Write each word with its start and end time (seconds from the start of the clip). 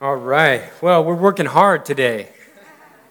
All 0.00 0.14
right. 0.14 0.62
Well, 0.80 1.02
we're 1.02 1.16
working 1.16 1.46
hard 1.46 1.84
today. 1.84 2.28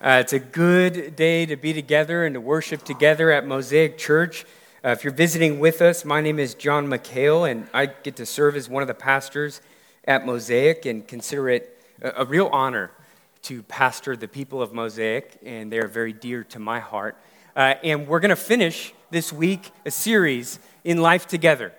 Uh, 0.01 0.19
it's 0.21 0.31
a 0.31 0.39
good 0.39 1.17
day 1.17 1.45
to 1.45 1.57
be 1.57 1.73
together 1.73 2.25
and 2.25 2.33
to 2.35 2.39
worship 2.39 2.83
together 2.83 3.29
at 3.29 3.45
Mosaic 3.45 3.97
Church. 3.97 4.45
Uh, 4.85 4.91
if 4.91 5.03
you're 5.03 5.11
visiting 5.11 5.59
with 5.59 5.81
us, 5.81 6.05
my 6.05 6.21
name 6.21 6.39
is 6.39 6.53
John 6.53 6.87
McHale, 6.87 7.51
and 7.51 7.67
I 7.73 7.87
get 7.87 8.15
to 8.15 8.25
serve 8.25 8.55
as 8.55 8.69
one 8.69 8.83
of 8.83 8.87
the 8.87 8.93
pastors 8.93 9.59
at 10.05 10.25
Mosaic 10.25 10.85
and 10.85 11.05
consider 11.05 11.49
it 11.49 11.77
a, 12.01 12.21
a 12.21 12.25
real 12.25 12.47
honor 12.53 12.91
to 13.41 13.63
pastor 13.63 14.15
the 14.15 14.29
people 14.29 14.61
of 14.61 14.71
Mosaic, 14.71 15.37
and 15.45 15.69
they're 15.69 15.89
very 15.89 16.13
dear 16.13 16.45
to 16.45 16.59
my 16.59 16.79
heart. 16.79 17.17
Uh, 17.53 17.73
and 17.83 18.07
we're 18.07 18.21
going 18.21 18.29
to 18.29 18.37
finish 18.37 18.93
this 19.09 19.33
week 19.33 19.71
a 19.85 19.91
series 19.91 20.57
in 20.85 21.01
Life 21.01 21.27
Together. 21.27 21.73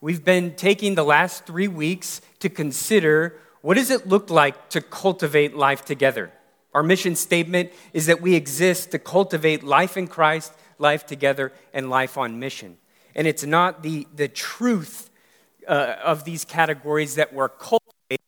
We've 0.00 0.24
been 0.24 0.54
taking 0.54 0.94
the 0.94 1.04
last 1.04 1.44
three 1.44 1.68
weeks 1.68 2.22
to 2.38 2.48
consider 2.48 3.38
what 3.64 3.78
does 3.78 3.88
it 3.88 4.06
look 4.06 4.28
like 4.28 4.68
to 4.68 4.82
cultivate 4.82 5.56
life 5.56 5.86
together? 5.86 6.30
Our 6.74 6.82
mission 6.82 7.16
statement 7.16 7.72
is 7.94 8.04
that 8.08 8.20
we 8.20 8.34
exist 8.34 8.90
to 8.90 8.98
cultivate 8.98 9.62
life 9.62 9.96
in 9.96 10.06
Christ, 10.06 10.52
life 10.78 11.06
together, 11.06 11.50
and 11.72 11.88
life 11.88 12.18
on 12.18 12.38
mission. 12.38 12.76
And 13.14 13.26
it's 13.26 13.42
not 13.42 13.82
the, 13.82 14.06
the 14.14 14.28
truth 14.28 15.08
uh, 15.66 15.94
of 16.04 16.24
these 16.24 16.44
categories 16.44 17.14
that 17.14 17.32
we're 17.32 17.48
cultivating, 17.48 18.18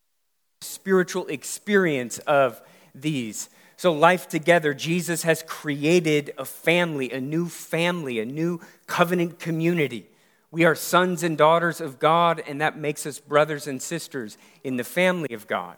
spiritual 0.63 1.27
experience 1.27 2.17
of 2.21 2.63
these. 2.95 3.51
So, 3.77 3.93
life 3.93 4.31
together, 4.31 4.73
Jesus 4.73 5.25
has 5.25 5.43
created 5.43 6.33
a 6.39 6.47
family, 6.47 7.13
a 7.13 7.21
new 7.21 7.51
family, 7.51 8.21
a 8.21 8.25
new 8.25 8.59
covenant 8.87 9.39
community. 9.39 10.07
We 10.51 10.65
are 10.65 10.75
sons 10.75 11.23
and 11.23 11.37
daughters 11.37 11.81
of 11.81 11.99
God, 11.99 12.43
and 12.47 12.61
that 12.61 12.79
makes 12.79 13.05
us 13.07 13.19
brothers 13.19 13.67
and 13.67 13.83
sisters 13.83 14.39
in 14.63 14.77
the 14.77 14.85
family 14.85 15.35
of 15.35 15.47
God. 15.47 15.77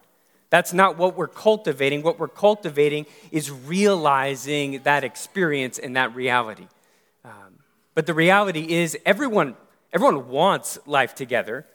That's 0.51 0.73
not 0.73 0.97
what 0.97 1.17
we're 1.17 1.29
cultivating. 1.29 2.03
What 2.03 2.19
we're 2.19 2.29
cultivating 2.29 3.07
is 3.31 3.51
realizing 3.51 4.81
that 4.85 5.05
experience 5.05 5.79
and 5.79 5.97
that 5.97 6.15
reality. 6.15 6.67
Um, 7.25 7.59
but 7.95 8.07
the 8.07 8.15
reality 8.15 8.73
is, 8.73 8.97
everyone, 9.05 9.57
everyone 9.93 10.29
wants 10.29 10.79
life 10.87 11.15
together. 11.15 11.67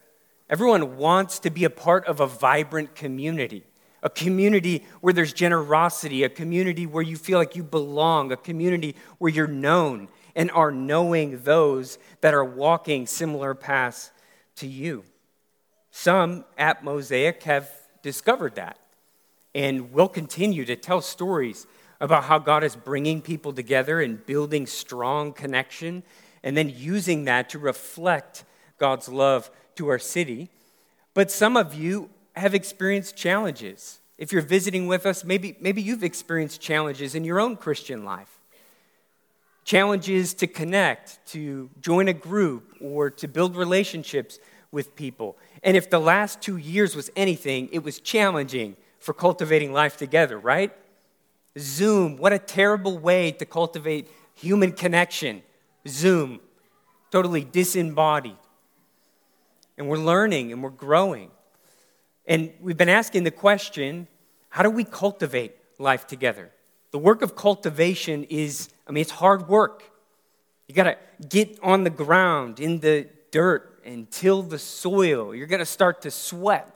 Everyone 0.50 0.98
wants 0.98 1.40
to 1.40 1.50
be 1.50 1.64
a 1.64 1.70
part 1.70 2.06
of 2.06 2.20
a 2.20 2.28
vibrant 2.28 2.96
community, 2.96 3.64
a 4.02 4.10
community 4.10 4.86
where 5.02 5.14
there's 5.14 5.34
generosity, 5.34 6.24
a 6.24 6.30
community 6.30 6.86
where 6.86 7.04
you 7.04 7.16
feel 7.16 7.38
like 7.38 7.56
you 7.56 7.64
belong, 7.64 8.32
a 8.32 8.38
community 8.38 8.96
where 9.18 9.32
you're 9.32 9.48
known 9.48 10.08
and 10.36 10.50
are 10.52 10.72
knowing 10.72 11.42
those 11.44 11.98
that 12.22 12.34
are 12.34 12.46
walking 12.46 13.06
similar 13.06 13.54
paths 13.54 14.12
to 14.56 14.68
you. 14.68 15.04
Some 15.92 16.46
at 16.58 16.84
Mosaic 16.84 17.44
have 17.44 17.70
discovered 18.02 18.56
that 18.56 18.80
and 19.54 19.94
will 19.94 20.10
continue 20.10 20.66
to 20.66 20.76
tell 20.76 21.02
stories 21.02 21.68
about 22.02 22.26
how 22.26 22.40
God 22.40 22.64
is 22.64 22.76
bringing 22.76 23.22
people 23.22 23.54
together 23.54 24.02
and 24.02 24.26
building 24.26 24.66
strong 24.66 25.34
connection 25.34 26.04
and 26.44 26.58
then 26.58 26.70
using 26.70 27.26
that 27.26 27.50
to 27.52 27.60
reflect 27.60 28.44
God's 28.78 29.08
love 29.08 29.50
to 29.76 29.88
our 29.88 30.00
city. 30.00 30.50
But 31.14 31.32
some 31.32 31.56
of 31.56 31.74
you 31.74 32.10
have 32.36 32.54
experienced 32.54 33.16
challenges. 33.16 34.00
If 34.18 34.32
you're 34.32 34.42
visiting 34.42 34.88
with 34.88 35.06
us, 35.06 35.24
maybe, 35.24 35.56
maybe 35.62 35.82
you've 35.82 36.04
experienced 36.04 36.60
challenges 36.60 37.16
in 37.16 37.24
your 37.24 37.40
own 37.40 37.56
Christian 37.56 38.04
life 38.04 38.33
challenges 39.64 40.34
to 40.36 40.48
connect, 40.48 41.26
to 41.28 41.70
join 41.80 42.08
a 42.08 42.14
group, 42.14 42.76
or 42.82 43.10
to 43.10 43.28
build 43.28 43.56
relationships 43.56 44.40
with 44.72 44.96
people. 44.96 45.38
And 45.64 45.78
if 45.78 45.90
the 45.90 46.00
last 46.00 46.42
two 46.42 46.58
years 46.58 46.96
was 46.96 47.10
anything, 47.16 47.70
it 47.72 47.84
was 47.84 48.00
challenging 48.00 48.76
for 49.00 49.14
cultivating 49.14 49.72
life 49.72 49.98
together, 49.98 50.38
right? 50.38 50.72
Zoom, 51.58 52.18
what 52.18 52.34
a 52.34 52.40
terrible 52.40 52.98
way 52.98 53.32
to 53.34 53.46
cultivate 53.46 54.10
human 54.34 54.72
connection. 54.72 55.44
Zoom, 55.88 56.40
totally 57.12 57.44
disembodied. 57.44 58.38
And 59.78 59.88
we're 59.88 59.98
learning 59.98 60.52
and 60.52 60.64
we're 60.64 60.70
growing. 60.70 61.32
And 62.26 62.54
we've 62.60 62.78
been 62.78 62.90
asking 62.90 63.24
the 63.24 63.32
question 63.32 64.08
how 64.50 64.62
do 64.64 64.70
we 64.70 64.84
cultivate 64.84 65.56
life 65.80 66.06
together? 66.06 66.52
The 66.94 67.00
work 67.00 67.24
of 67.24 67.36
cultivation 67.36 68.24
is, 68.26 68.70
I 68.88 68.92
mean, 68.92 69.02
it's 69.02 69.10
hard 69.10 69.50
work. 69.50 69.84
You 70.68 70.76
got 70.76 70.84
to 70.84 70.98
get 71.28 71.58
on 71.64 71.84
the 71.84 71.90
ground, 71.90 72.60
in 72.60 72.82
the 72.82 73.08
dirt, 73.32 73.82
and 73.84 74.10
till 74.12 74.44
the 74.44 74.60
soil. 74.60 75.34
You're 75.34 75.48
going 75.48 75.58
to 75.58 75.66
start 75.66 76.04
to 76.04 76.12
sweat. 76.12 76.70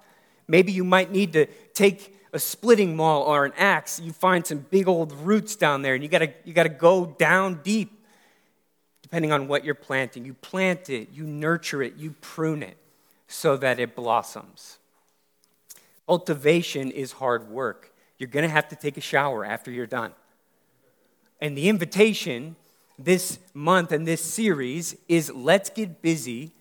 Maybe 0.47 0.71
you 0.71 0.83
might 0.83 1.11
need 1.11 1.33
to 1.33 1.45
take 1.75 2.17
a 2.33 2.39
splitting 2.39 2.95
maul 2.95 3.21
or 3.25 3.45
an 3.45 3.53
axe. 3.57 3.99
You 3.99 4.11
find 4.11 4.43
some 4.43 4.65
big 4.71 4.87
old 4.87 5.13
roots 5.13 5.55
down 5.55 5.83
there, 5.83 5.93
and 5.93 6.01
you 6.01 6.09
got 6.09 6.19
to 6.19 6.33
you 6.45 6.51
got 6.51 6.63
to 6.63 6.69
go 6.69 7.05
down 7.05 7.61
deep, 7.61 8.03
depending 9.03 9.31
on 9.31 9.47
what 9.47 9.63
you're 9.63 9.75
planting. 9.75 10.25
You 10.25 10.33
plant 10.33 10.89
it, 10.89 11.09
you 11.13 11.25
nurture 11.25 11.83
it, 11.83 11.95
you 11.95 12.15
prune 12.21 12.63
it, 12.63 12.77
so 13.27 13.55
that 13.57 13.79
it 13.79 13.95
blossoms. 13.95 14.79
Cultivation 16.07 16.89
is 16.89 17.11
hard 17.11 17.51
work 17.51 17.93
you're 18.17 18.29
going 18.29 18.43
to 18.43 18.49
have 18.49 18.67
to 18.69 18.75
take 18.75 18.97
a 18.97 19.01
shower 19.01 19.45
after 19.45 19.71
you're 19.71 19.85
done. 19.85 20.13
And 21.39 21.57
the 21.57 21.69
invitation 21.69 22.55
this 22.97 23.39
month 23.53 23.91
and 23.91 24.07
this 24.07 24.21
series 24.21 24.95
is 25.07 25.31
let's 25.31 25.69
get 25.69 26.01
busy 26.01 26.51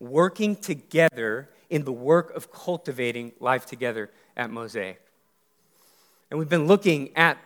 working 0.00 0.56
together 0.56 1.50
in 1.68 1.84
the 1.84 1.92
work 1.92 2.34
of 2.34 2.50
cultivating 2.52 3.32
life 3.40 3.66
together 3.66 4.10
at 4.36 4.50
Mosaic. 4.50 5.00
And 6.30 6.38
we've 6.38 6.48
been 6.48 6.66
looking 6.66 7.14
at 7.16 7.38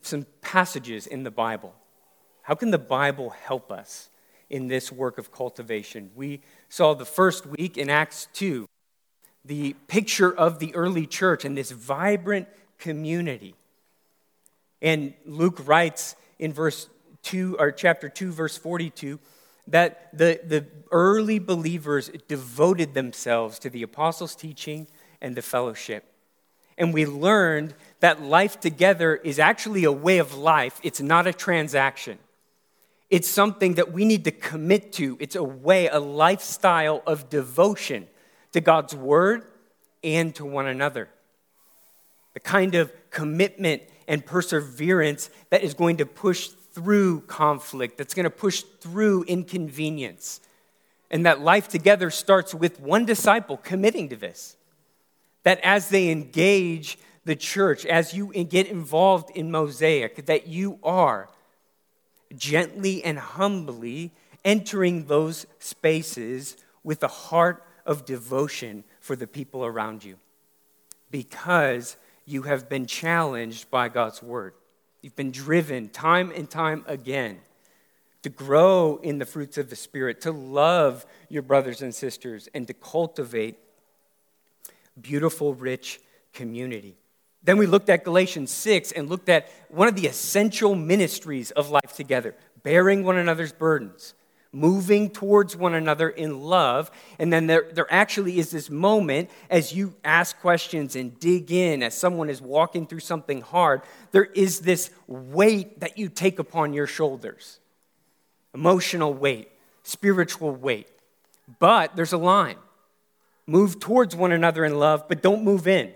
some 0.00 0.26
passages 0.40 1.06
in 1.06 1.22
the 1.22 1.30
Bible. 1.30 1.74
How 2.42 2.54
can 2.54 2.70
the 2.70 2.78
Bible 2.78 3.30
help 3.30 3.70
us 3.70 4.08
in 4.50 4.68
this 4.68 4.90
work 4.90 5.18
of 5.18 5.30
cultivation? 5.30 6.10
We 6.14 6.40
saw 6.68 6.94
the 6.94 7.04
first 7.04 7.46
week 7.46 7.76
in 7.76 7.88
Acts 7.88 8.28
2 8.32 8.66
the 9.44 9.74
picture 9.88 10.32
of 10.32 10.60
the 10.60 10.74
early 10.74 11.06
church 11.06 11.44
and 11.44 11.56
this 11.56 11.72
vibrant 11.72 12.46
community. 12.78 13.54
And 14.80 15.14
Luke 15.24 15.60
writes 15.64 16.16
in 16.38 16.52
verse 16.52 16.88
2 17.22 17.56
or 17.58 17.70
chapter 17.70 18.08
2 18.08 18.32
verse 18.32 18.58
42 18.58 19.18
that 19.68 20.08
the, 20.16 20.40
the 20.44 20.66
early 20.90 21.38
believers 21.38 22.10
devoted 22.26 22.94
themselves 22.94 23.60
to 23.60 23.70
the 23.70 23.82
apostles' 23.82 24.34
teaching 24.34 24.88
and 25.20 25.36
the 25.36 25.42
fellowship. 25.42 26.04
And 26.76 26.92
we 26.92 27.06
learned 27.06 27.74
that 28.00 28.20
life 28.20 28.58
together 28.58 29.14
is 29.14 29.38
actually 29.38 29.84
a 29.84 29.92
way 29.92 30.18
of 30.18 30.34
life, 30.34 30.80
it's 30.82 31.00
not 31.00 31.26
a 31.26 31.32
transaction. 31.32 32.18
It's 33.08 33.28
something 33.28 33.74
that 33.74 33.92
we 33.92 34.06
need 34.06 34.24
to 34.24 34.30
commit 34.30 34.94
to. 34.94 35.18
It's 35.20 35.36
a 35.36 35.44
way, 35.44 35.86
a 35.86 36.00
lifestyle 36.00 37.02
of 37.06 37.28
devotion 37.28 38.08
to 38.52 38.62
God's 38.62 38.96
word 38.96 39.44
and 40.02 40.34
to 40.36 40.46
one 40.46 40.66
another 40.66 41.10
the 42.34 42.40
kind 42.40 42.74
of 42.74 42.92
commitment 43.10 43.82
and 44.08 44.24
perseverance 44.24 45.30
that 45.50 45.62
is 45.62 45.74
going 45.74 45.98
to 45.98 46.06
push 46.06 46.48
through 46.48 47.20
conflict, 47.22 47.98
that's 47.98 48.14
going 48.14 48.24
to 48.24 48.30
push 48.30 48.62
through 48.80 49.24
inconvenience. 49.24 50.40
And 51.10 51.26
that 51.26 51.40
life 51.40 51.68
together 51.68 52.10
starts 52.10 52.54
with 52.54 52.80
one 52.80 53.04
disciple 53.04 53.58
committing 53.58 54.08
to 54.08 54.16
this. 54.16 54.56
That 55.42 55.60
as 55.62 55.90
they 55.90 56.10
engage 56.10 56.98
the 57.24 57.36
church, 57.36 57.84
as 57.84 58.14
you 58.14 58.32
get 58.44 58.66
involved 58.66 59.30
in 59.36 59.50
Mosaic, 59.50 60.26
that 60.26 60.46
you 60.46 60.78
are 60.82 61.28
gently 62.34 63.04
and 63.04 63.18
humbly 63.18 64.12
entering 64.44 65.04
those 65.06 65.46
spaces 65.58 66.56
with 66.82 67.02
a 67.02 67.08
heart 67.08 67.62
of 67.84 68.04
devotion 68.04 68.84
for 69.00 69.14
the 69.14 69.26
people 69.26 69.64
around 69.64 70.04
you. 70.04 70.16
Because 71.10 71.96
you 72.24 72.42
have 72.42 72.68
been 72.68 72.86
challenged 72.86 73.70
by 73.70 73.88
God's 73.88 74.22
word. 74.22 74.54
You've 75.00 75.16
been 75.16 75.32
driven 75.32 75.88
time 75.88 76.30
and 76.34 76.48
time 76.48 76.84
again 76.86 77.40
to 78.22 78.28
grow 78.28 79.00
in 79.02 79.18
the 79.18 79.26
fruits 79.26 79.58
of 79.58 79.68
the 79.68 79.76
Spirit, 79.76 80.20
to 80.20 80.30
love 80.30 81.04
your 81.28 81.42
brothers 81.42 81.82
and 81.82 81.94
sisters, 81.94 82.48
and 82.54 82.66
to 82.68 82.74
cultivate 82.74 83.58
beautiful, 85.00 85.54
rich 85.54 86.00
community. 86.32 86.96
Then 87.42 87.58
we 87.58 87.66
looked 87.66 87.88
at 87.88 88.04
Galatians 88.04 88.52
6 88.52 88.92
and 88.92 89.08
looked 89.08 89.28
at 89.28 89.50
one 89.68 89.88
of 89.88 89.96
the 89.96 90.06
essential 90.06 90.74
ministries 90.76 91.50
of 91.50 91.70
life 91.70 91.94
together 91.94 92.36
bearing 92.62 93.02
one 93.02 93.16
another's 93.16 93.52
burdens 93.52 94.14
moving 94.52 95.08
towards 95.08 95.56
one 95.56 95.74
another 95.74 96.10
in 96.10 96.40
love. 96.40 96.90
And 97.18 97.32
then 97.32 97.46
there, 97.46 97.70
there 97.72 97.90
actually 97.90 98.38
is 98.38 98.50
this 98.50 98.68
moment 98.68 99.30
as 99.48 99.72
you 99.72 99.94
ask 100.04 100.38
questions 100.40 100.94
and 100.94 101.18
dig 101.18 101.50
in, 101.50 101.82
as 101.82 101.96
someone 101.96 102.28
is 102.28 102.42
walking 102.42 102.86
through 102.86 103.00
something 103.00 103.40
hard, 103.40 103.82
there 104.12 104.24
is 104.24 104.60
this 104.60 104.90
weight 105.06 105.80
that 105.80 105.96
you 105.96 106.08
take 106.08 106.38
upon 106.38 106.72
your 106.74 106.86
shoulders 106.86 107.58
emotional 108.54 109.14
weight, 109.14 109.50
spiritual 109.82 110.54
weight. 110.54 110.86
But 111.58 111.96
there's 111.96 112.12
a 112.12 112.18
line 112.18 112.56
move 113.46 113.80
towards 113.80 114.14
one 114.14 114.30
another 114.30 114.64
in 114.64 114.78
love, 114.78 115.08
but 115.08 115.22
don't 115.22 115.42
move 115.42 115.66
in. 115.66 115.92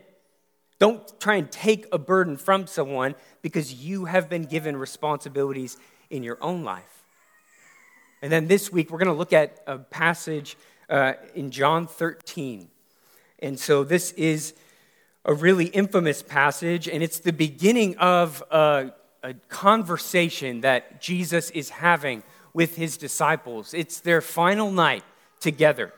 Don't 0.78 1.20
try 1.20 1.36
and 1.36 1.50
take 1.50 1.86
a 1.92 1.98
burden 1.98 2.36
from 2.36 2.66
someone 2.66 3.14
because 3.40 3.72
you 3.72 4.06
have 4.06 4.28
been 4.28 4.44
given 4.44 4.76
responsibilities 4.76 5.76
in 6.10 6.22
your 6.22 6.38
own 6.40 6.64
life. 6.64 6.95
And 8.22 8.32
then 8.32 8.46
this 8.46 8.72
week, 8.72 8.90
we're 8.90 8.98
going 8.98 9.06
to 9.08 9.14
look 9.14 9.32
at 9.32 9.60
a 9.66 9.78
passage 9.78 10.56
uh, 10.88 11.14
in 11.34 11.50
John 11.50 11.86
13. 11.86 12.68
And 13.40 13.58
so 13.58 13.84
this 13.84 14.12
is 14.12 14.54
a 15.24 15.34
really 15.34 15.66
infamous 15.66 16.22
passage, 16.22 16.88
and 16.88 17.02
it's 17.02 17.18
the 17.18 17.32
beginning 17.32 17.96
of 17.98 18.42
a, 18.50 18.92
a 19.22 19.34
conversation 19.48 20.60
that 20.60 21.00
Jesus 21.00 21.50
is 21.50 21.68
having 21.68 22.22
with 22.54 22.76
his 22.76 22.96
disciples. 22.96 23.74
It's 23.74 24.00
their 24.00 24.20
final 24.20 24.70
night 24.70 25.02
together, 25.40 25.92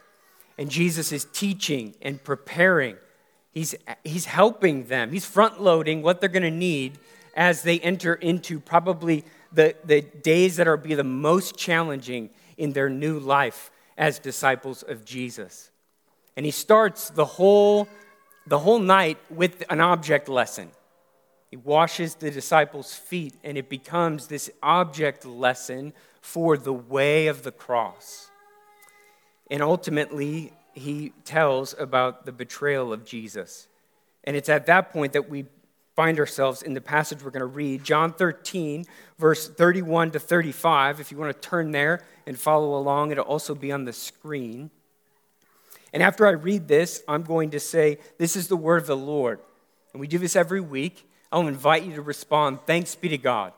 and 0.56 0.70
Jesus 0.70 1.12
is 1.12 1.26
teaching 1.26 1.94
and 2.00 2.22
preparing. 2.24 2.96
He's, 3.52 3.74
he's 4.02 4.24
helping 4.24 4.86
them, 4.86 5.12
he's 5.12 5.26
front 5.26 5.60
loading 5.60 6.02
what 6.02 6.20
they're 6.20 6.28
going 6.30 6.42
to 6.42 6.50
need 6.50 6.98
as 7.34 7.62
they 7.62 7.78
enter 7.80 8.14
into 8.14 8.58
probably 8.58 9.24
the, 9.52 9.74
the 9.84 10.00
days 10.00 10.56
that 10.56 10.68
are 10.68 10.76
be 10.76 10.94
the 10.94 11.04
most 11.04 11.56
challenging 11.56 12.30
in 12.56 12.72
their 12.72 12.88
new 12.88 13.18
life 13.18 13.70
as 13.96 14.18
disciples 14.18 14.82
of 14.82 15.04
Jesus. 15.04 15.70
And 16.36 16.46
he 16.46 16.52
starts 16.52 17.10
the 17.10 17.24
whole, 17.24 17.88
the 18.46 18.58
whole 18.58 18.78
night 18.78 19.18
with 19.30 19.64
an 19.70 19.80
object 19.80 20.28
lesson. 20.28 20.70
He 21.50 21.56
washes 21.56 22.14
the 22.14 22.30
disciples' 22.30 22.94
feet, 22.94 23.34
and 23.42 23.56
it 23.56 23.68
becomes 23.68 24.26
this 24.26 24.50
object 24.62 25.24
lesson 25.24 25.94
for 26.20 26.56
the 26.56 26.72
way 26.72 27.26
of 27.26 27.42
the 27.42 27.52
cross. 27.52 28.30
And 29.50 29.62
ultimately, 29.62 30.52
he 30.74 31.12
tells 31.24 31.74
about 31.78 32.26
the 32.26 32.32
betrayal 32.32 32.92
of 32.92 33.04
Jesus. 33.04 33.66
And 34.24 34.36
it's 34.36 34.48
at 34.48 34.66
that 34.66 34.92
point 34.92 35.14
that 35.14 35.30
we 35.30 35.46
find 35.98 36.20
ourselves 36.20 36.62
in 36.62 36.74
the 36.74 36.80
passage 36.80 37.24
we're 37.24 37.30
going 37.32 37.40
to 37.40 37.46
read, 37.46 37.82
John 37.82 38.12
13, 38.12 38.84
verse 39.18 39.48
31 39.48 40.12
to 40.12 40.20
35. 40.20 41.00
If 41.00 41.10
you 41.10 41.18
want 41.18 41.34
to 41.34 41.48
turn 41.48 41.72
there 41.72 42.04
and 42.24 42.38
follow 42.38 42.78
along, 42.78 43.10
it'll 43.10 43.24
also 43.24 43.52
be 43.52 43.72
on 43.72 43.84
the 43.84 43.92
screen. 43.92 44.70
And 45.92 46.00
after 46.00 46.24
I 46.24 46.30
read 46.30 46.68
this, 46.68 47.02
I'm 47.08 47.24
going 47.24 47.50
to 47.50 47.58
say, 47.58 47.98
This 48.16 48.36
is 48.36 48.46
the 48.46 48.56
word 48.56 48.82
of 48.82 48.86
the 48.86 48.96
Lord. 48.96 49.40
And 49.92 49.98
we 49.98 50.06
do 50.06 50.18
this 50.18 50.36
every 50.36 50.60
week. 50.60 51.10
I'll 51.32 51.48
invite 51.48 51.82
you 51.82 51.96
to 51.96 52.02
respond, 52.02 52.60
Thanks 52.64 52.94
be 52.94 53.08
to 53.08 53.18
God. 53.18 53.52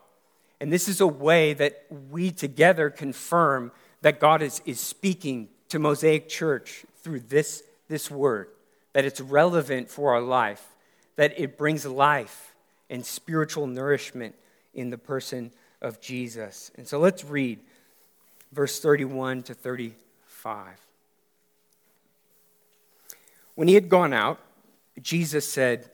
And 0.63 0.73
this 0.73 0.89
is 0.89 1.03
a 1.03 1.07
way 1.07 1.53
that 1.53 1.85
we 2.11 2.31
together 2.31 2.89
confirm 2.89 3.71
that 4.01 4.19
God 4.19 4.41
is, 4.41 4.63
is 4.65 4.81
speaking 4.81 5.51
to 5.69 5.79
Mosaic 5.79 6.31
Church 6.31 6.87
through 7.03 7.21
this, 7.21 7.63
this 7.89 8.11
word, 8.11 8.49
that 8.95 9.05
it's 9.05 9.21
relevant 9.21 9.91
for 9.91 10.15
our 10.15 10.23
life 10.23 10.71
that 11.21 11.39
it 11.39 11.59
brings 11.59 11.85
life 11.85 12.55
and 12.89 13.05
spiritual 13.05 13.67
nourishment 13.67 14.35
in 14.73 14.89
the 14.89 14.97
person 14.97 15.53
of 15.83 16.01
Jesus. 16.01 16.71
And 16.77 16.89
so 16.89 16.99
let's 16.99 17.27
read 17.27 17.59
verse 18.53 18.81
31 18.81 19.43
to 19.43 19.53
35. 19.53 20.69
When 23.55 23.69
he 23.69 23.75
had 23.75 23.91
gone 23.91 24.15
out, 24.15 24.41
Jesus 25.03 25.47
said, 25.47 25.91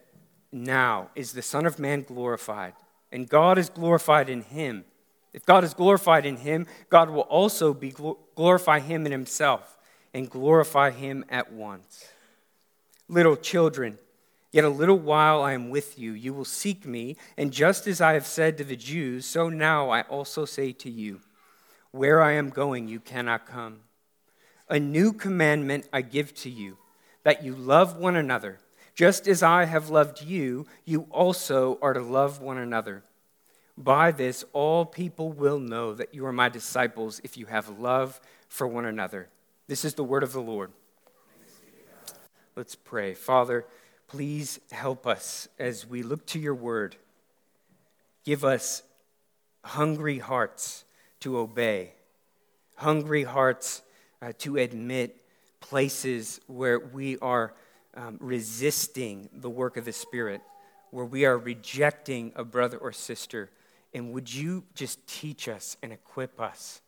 Now 0.52 1.10
is 1.16 1.32
the 1.32 1.42
Son 1.42 1.66
of 1.66 1.80
Man 1.80 2.02
glorified, 2.02 2.74
and 3.10 3.28
God 3.28 3.58
is 3.58 3.68
glorified 3.68 4.28
in 4.30 4.42
him. 4.42 4.84
If 5.32 5.44
God 5.44 5.64
is 5.64 5.74
glorified 5.74 6.24
in 6.24 6.36
him, 6.36 6.68
God 6.88 7.10
will 7.10 7.22
also 7.22 7.74
be 7.74 7.92
glorify 8.36 8.78
him 8.78 9.04
in 9.06 9.10
himself 9.10 9.76
and 10.14 10.30
glorify 10.30 10.92
him 10.92 11.24
at 11.28 11.52
once. 11.52 12.06
Little 13.08 13.34
children, 13.34 13.98
Yet 14.52 14.64
a 14.64 14.68
little 14.68 14.98
while 14.98 15.42
I 15.42 15.52
am 15.52 15.70
with 15.70 15.98
you. 15.98 16.12
You 16.12 16.32
will 16.32 16.44
seek 16.44 16.86
me, 16.86 17.16
and 17.36 17.52
just 17.52 17.86
as 17.86 18.00
I 18.00 18.14
have 18.14 18.26
said 18.26 18.56
to 18.58 18.64
the 18.64 18.76
Jews, 18.76 19.26
so 19.26 19.48
now 19.48 19.90
I 19.90 20.02
also 20.02 20.44
say 20.44 20.72
to 20.72 20.90
you 20.90 21.20
Where 21.90 22.22
I 22.22 22.32
am 22.32 22.50
going, 22.50 22.88
you 22.88 23.00
cannot 23.00 23.46
come. 23.46 23.80
A 24.68 24.80
new 24.80 25.12
commandment 25.12 25.88
I 25.92 26.02
give 26.02 26.34
to 26.36 26.50
you, 26.50 26.78
that 27.22 27.44
you 27.44 27.54
love 27.54 27.96
one 27.96 28.16
another. 28.16 28.58
Just 28.94 29.28
as 29.28 29.42
I 29.42 29.66
have 29.66 29.90
loved 29.90 30.22
you, 30.22 30.66
you 30.84 31.06
also 31.10 31.78
are 31.82 31.92
to 31.92 32.00
love 32.00 32.40
one 32.40 32.56
another. 32.56 33.02
By 33.76 34.10
this, 34.10 34.44
all 34.54 34.86
people 34.86 35.32
will 35.32 35.58
know 35.58 35.92
that 35.92 36.14
you 36.14 36.24
are 36.24 36.32
my 36.32 36.48
disciples 36.48 37.20
if 37.22 37.36
you 37.36 37.46
have 37.46 37.78
love 37.78 38.20
for 38.48 38.66
one 38.66 38.86
another. 38.86 39.28
This 39.68 39.84
is 39.84 39.94
the 39.94 40.04
word 40.04 40.22
of 40.22 40.32
the 40.32 40.40
Lord. 40.40 40.72
Let's 42.56 42.74
pray. 42.74 43.12
Father, 43.12 43.66
Please 44.08 44.60
help 44.70 45.06
us 45.06 45.48
as 45.58 45.86
we 45.86 46.02
look 46.02 46.26
to 46.26 46.38
your 46.38 46.54
word. 46.54 46.96
Give 48.24 48.44
us 48.44 48.82
hungry 49.64 50.18
hearts 50.18 50.84
to 51.20 51.38
obey, 51.38 51.92
hungry 52.76 53.24
hearts 53.24 53.82
uh, 54.22 54.32
to 54.38 54.56
admit 54.56 55.16
places 55.60 56.40
where 56.46 56.78
we 56.78 57.18
are 57.18 57.54
um, 57.94 58.18
resisting 58.20 59.28
the 59.32 59.50
work 59.50 59.76
of 59.76 59.84
the 59.84 59.92
Spirit, 59.92 60.40
where 60.90 61.04
we 61.04 61.24
are 61.24 61.38
rejecting 61.38 62.32
a 62.36 62.44
brother 62.44 62.76
or 62.76 62.92
sister. 62.92 63.50
And 63.92 64.12
would 64.12 64.32
you 64.32 64.64
just 64.74 65.04
teach 65.06 65.48
us 65.48 65.76
and 65.82 65.92
equip 65.92 66.40
us 66.40 66.80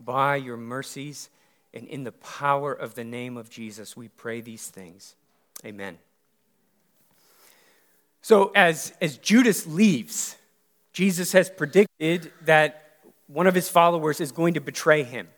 by 0.00 0.36
your 0.36 0.56
mercies 0.56 1.28
and 1.74 1.86
in 1.88 2.04
the 2.04 2.12
power 2.12 2.72
of 2.72 2.94
the 2.94 3.04
name 3.04 3.36
of 3.36 3.50
Jesus? 3.50 3.96
We 3.96 4.08
pray 4.08 4.40
these 4.40 4.68
things. 4.68 5.16
Amen. 5.64 5.98
So, 8.24 8.52
as, 8.54 8.94
as 9.02 9.18
Judas 9.18 9.66
leaves, 9.66 10.38
Jesus 10.94 11.32
has 11.32 11.50
predicted 11.50 12.32
that 12.46 12.96
one 13.26 13.46
of 13.46 13.54
his 13.54 13.68
followers 13.68 14.18
is 14.18 14.32
going 14.32 14.54
to 14.54 14.62
betray 14.62 15.02
him, 15.02 15.28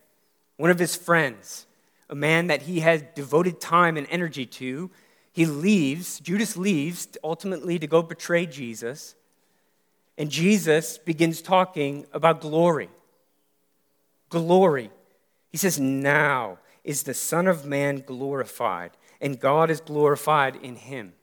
one 0.56 0.70
of 0.70 0.78
his 0.78 0.94
friends, 0.94 1.66
a 2.08 2.14
man 2.14 2.46
that 2.46 2.62
he 2.62 2.78
has 2.78 3.02
devoted 3.16 3.60
time 3.60 3.96
and 3.96 4.06
energy 4.08 4.46
to. 4.46 4.88
He 5.32 5.46
leaves, 5.46 6.20
Judas 6.20 6.56
leaves 6.56 7.08
ultimately 7.24 7.76
to 7.80 7.88
go 7.88 8.02
betray 8.02 8.46
Jesus. 8.46 9.16
And 10.16 10.30
Jesus 10.30 10.96
begins 10.96 11.42
talking 11.42 12.06
about 12.12 12.40
glory. 12.40 12.88
Glory. 14.28 14.92
He 15.50 15.58
says, 15.58 15.80
Now 15.80 16.58
is 16.84 17.02
the 17.02 17.14
Son 17.14 17.48
of 17.48 17.66
Man 17.66 18.04
glorified, 18.06 18.92
and 19.20 19.40
God 19.40 19.70
is 19.70 19.80
glorified 19.80 20.54
in 20.62 20.76
him. 20.76 21.14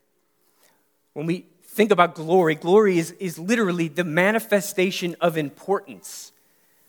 When 1.13 1.25
we 1.27 1.45
think 1.73 1.91
about 1.91 2.15
glory, 2.15 2.55
glory 2.55 2.99
is, 2.99 3.11
is 3.19 3.39
literally 3.39 3.87
the 3.87 4.03
manifestation 4.03 5.15
of 5.19 5.37
importance. 5.37 6.31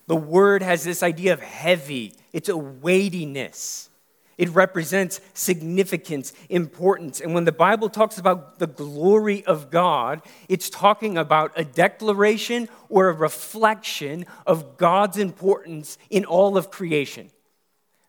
The 0.06 0.16
word 0.16 0.62
has 0.62 0.85
this 0.85 1.02
idea 1.02 1.32
of 1.32 1.40
heavy, 1.40 2.14
it's 2.32 2.49
a 2.49 2.56
weightiness. 2.56 3.88
It 4.37 4.50
represents 4.50 5.20
significance, 5.32 6.32
importance. 6.49 7.20
And 7.20 7.35
when 7.35 7.44
the 7.44 7.52
Bible 7.52 7.88
talks 7.88 8.18
about 8.18 8.59
the 8.59 8.66
glory 8.66 9.44
of 9.44 9.70
God, 9.70 10.23
it's 10.49 10.68
talking 10.68 11.16
about 11.16 11.52
a 11.54 11.64
declaration 11.64 12.68
or 12.88 13.09
a 13.09 13.12
reflection 13.12 14.26
of 14.44 14.76
God's 14.76 15.18
importance 15.18 15.99
in 16.11 16.25
all 16.25 16.56
of 16.56 16.73
creation. 16.73 17.30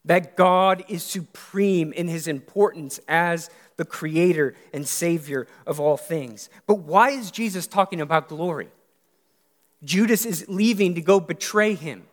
That 0.04 0.36
God 0.36 0.84
is 0.88 1.04
supreme 1.04 1.94
in 1.94 2.08
his 2.08 2.28
importance 2.28 3.00
as 3.08 3.52
the 3.78 3.86
creator 3.86 4.56
and 4.74 4.88
savior 4.88 5.48
of 5.66 5.80
all 5.80 5.98
things. 5.98 6.50
But 6.68 6.80
why 6.80 7.10
is 7.12 7.32
Jesus 7.32 7.68
talking 7.68 8.02
about 8.02 8.30
glory? 8.30 8.70
Judas 9.84 10.26
is 10.26 10.46
leaving 10.48 10.96
to 10.96 11.02
go 11.02 11.20
betray 11.20 11.76
him. 11.76 12.04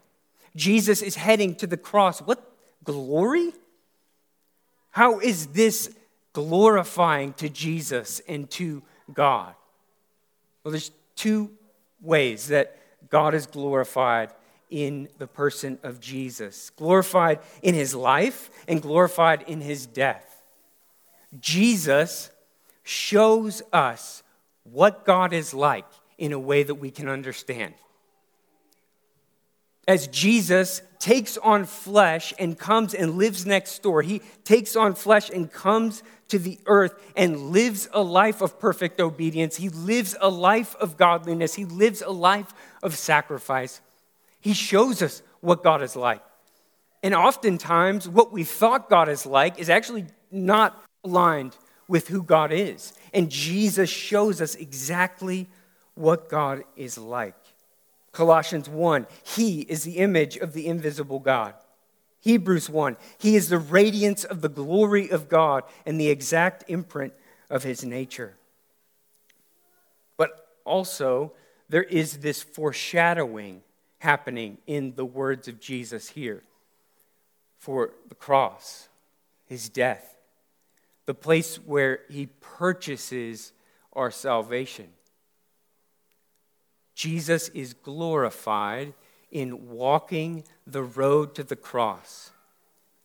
Jesus 0.55 1.03
is 1.03 1.17
heading 1.17 1.55
to 1.57 1.67
the 1.67 1.77
cross. 1.77 2.21
What 2.21 2.53
glory? 2.85 3.53
How 4.91 5.21
is 5.21 5.49
this 5.49 5.95
glorifying 6.33 7.33
to 7.35 7.49
Jesus 7.49 8.21
and 8.29 8.51
to 8.51 8.83
God? 9.13 9.55
Well, 10.63 10.73
there's 10.73 10.91
two 11.17 11.51
ways 12.01 12.49
that 12.49 12.77
God 13.09 13.35
is 13.35 13.47
glorified 13.47 14.31
in 14.73 15.09
the 15.19 15.27
person 15.27 15.79
of 15.83 16.01
Jesus 16.01 16.71
glorified 16.71 17.41
in 17.63 17.75
his 17.75 17.95
life 17.95 18.51
and 18.67 18.81
glorified 18.81 19.43
in 19.43 19.61
his 19.61 19.85
death. 19.85 20.32
Jesus 21.41 22.31
shows 22.83 23.63
us 23.73 24.23
what 24.65 25.05
God 25.05 25.33
is 25.33 25.55
like 25.55 25.87
in 26.19 26.33
a 26.33 26.39
way 26.39 26.63
that 26.63 26.75
we 26.77 26.91
can 26.91 27.09
understand. 27.09 27.75
As 29.89 30.07
Jesus 30.07 30.83
takes 31.01 31.37
on 31.39 31.65
flesh 31.65 32.33
and 32.39 32.57
comes 32.57 32.95
and 32.95 33.17
lives 33.17 33.45
next 33.45 33.83
door, 33.83 34.03
he 34.03 34.21
takes 34.45 34.77
on 34.77 34.95
flesh 34.95 35.29
and 35.31 35.53
comes 35.53 36.05
to 36.29 36.39
the 36.39 36.59
earth 36.67 36.95
and 37.17 37.51
lives 37.51 37.89
a 37.93 38.03
life 38.03 38.41
of 38.41 38.61
perfect 38.61 39.01
obedience. 39.01 39.57
He 39.57 39.69
lives 39.69 40.15
a 40.21 40.29
life 40.29 40.77
of 40.77 40.97
godliness. 40.97 41.55
He 41.55 41.65
lives 41.65 42.01
a 42.01 42.11
life 42.11 42.55
of 42.83 42.95
sacrifice. 42.95 43.81
He 44.41 44.53
shows 44.53 45.03
us 45.03 45.23
what 45.41 45.65
God 45.65 45.83
is 45.83 45.97
like. 45.97 46.23
And 47.03 47.15
oftentimes, 47.15 48.09
what 48.09 48.33
we 48.33 48.45
thought 48.45 48.89
God 48.89 49.09
is 49.09 49.27
like 49.27 49.59
is 49.59 49.69
actually 49.69 50.07
not 50.31 50.81
aligned 51.05 51.57
with 51.89 52.09
who 52.09 52.23
God 52.23 52.53
is. 52.53 52.93
And 53.13 53.31
Jesus 53.31 53.91
shows 53.91 54.41
us 54.41 54.55
exactly 54.55 55.49
what 55.95 56.29
God 56.29 56.65
is 56.77 56.97
like. 56.97 57.37
Colossians 58.13 58.69
1, 58.69 59.07
He 59.25 59.63
is 59.63 59.85
the 59.85 59.99
image 59.99 60.37
of 60.37 60.53
the 60.53 60.67
invisible 60.67 61.19
God. 61.19 61.55
Hebrews 62.21 62.71
1, 62.71 62.97
He 63.19 63.37
is 63.37 63.49
the 63.49 63.59
radiance 63.59 64.23
of 64.25 64.43
the 64.43 64.49
glory 64.49 65.11
of 65.11 65.29
God 65.29 65.65
and 65.85 66.01
the 66.01 66.09
exact 66.09 66.65
imprint 66.69 67.15
of 67.51 67.63
His 67.63 67.85
nature. 67.85 68.37
But 70.17 70.49
also, 70.65 71.33
there 71.69 71.83
is 71.83 72.19
this 72.19 72.43
foreshadowing 72.43 73.63
happening 73.99 74.59
in 74.67 74.95
the 74.95 75.05
words 75.05 75.49
of 75.49 75.59
Jesus 75.59 76.11
here 76.11 76.43
for 77.59 77.93
the 78.09 78.15
cross, 78.15 78.89
His 79.47 79.69
death, 79.69 80.12
the 81.07 81.15
place 81.15 81.57
where 81.57 82.01
He 82.09 82.27
purchases 82.27 83.53
our 83.93 84.11
salvation. 84.11 84.89
Jesus 86.95 87.49
is 87.51 87.75
glorified 87.75 88.95
in 89.31 89.71
walking 89.71 90.45
the 90.67 90.83
road 90.83 91.35
to 91.35 91.43
the 91.43 91.57
cross. 91.57 92.31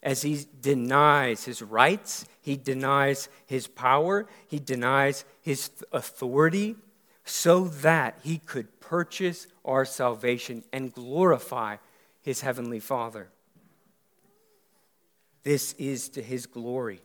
As 0.03 0.21
he 0.21 0.45
denies 0.61 1.45
his 1.45 1.61
rights, 1.61 2.25
he 2.41 2.55
denies 2.55 3.29
his 3.45 3.67
power, 3.67 4.27
he 4.47 4.59
denies 4.59 5.25
his 5.41 5.71
authority, 5.91 6.75
so 7.23 7.65
that 7.65 8.19
he 8.23 8.37
could 8.37 8.79
purchase 8.79 9.47
our 9.65 9.83
salvation 9.83 10.63
and 10.71 10.93
glorify 10.93 11.77
his 12.21 12.41
heavenly 12.41 12.79
Father. 12.79 13.29
This 15.43 15.73
is 15.73 16.09
to 16.09 16.21
his 16.21 16.45
glory. 16.45 17.01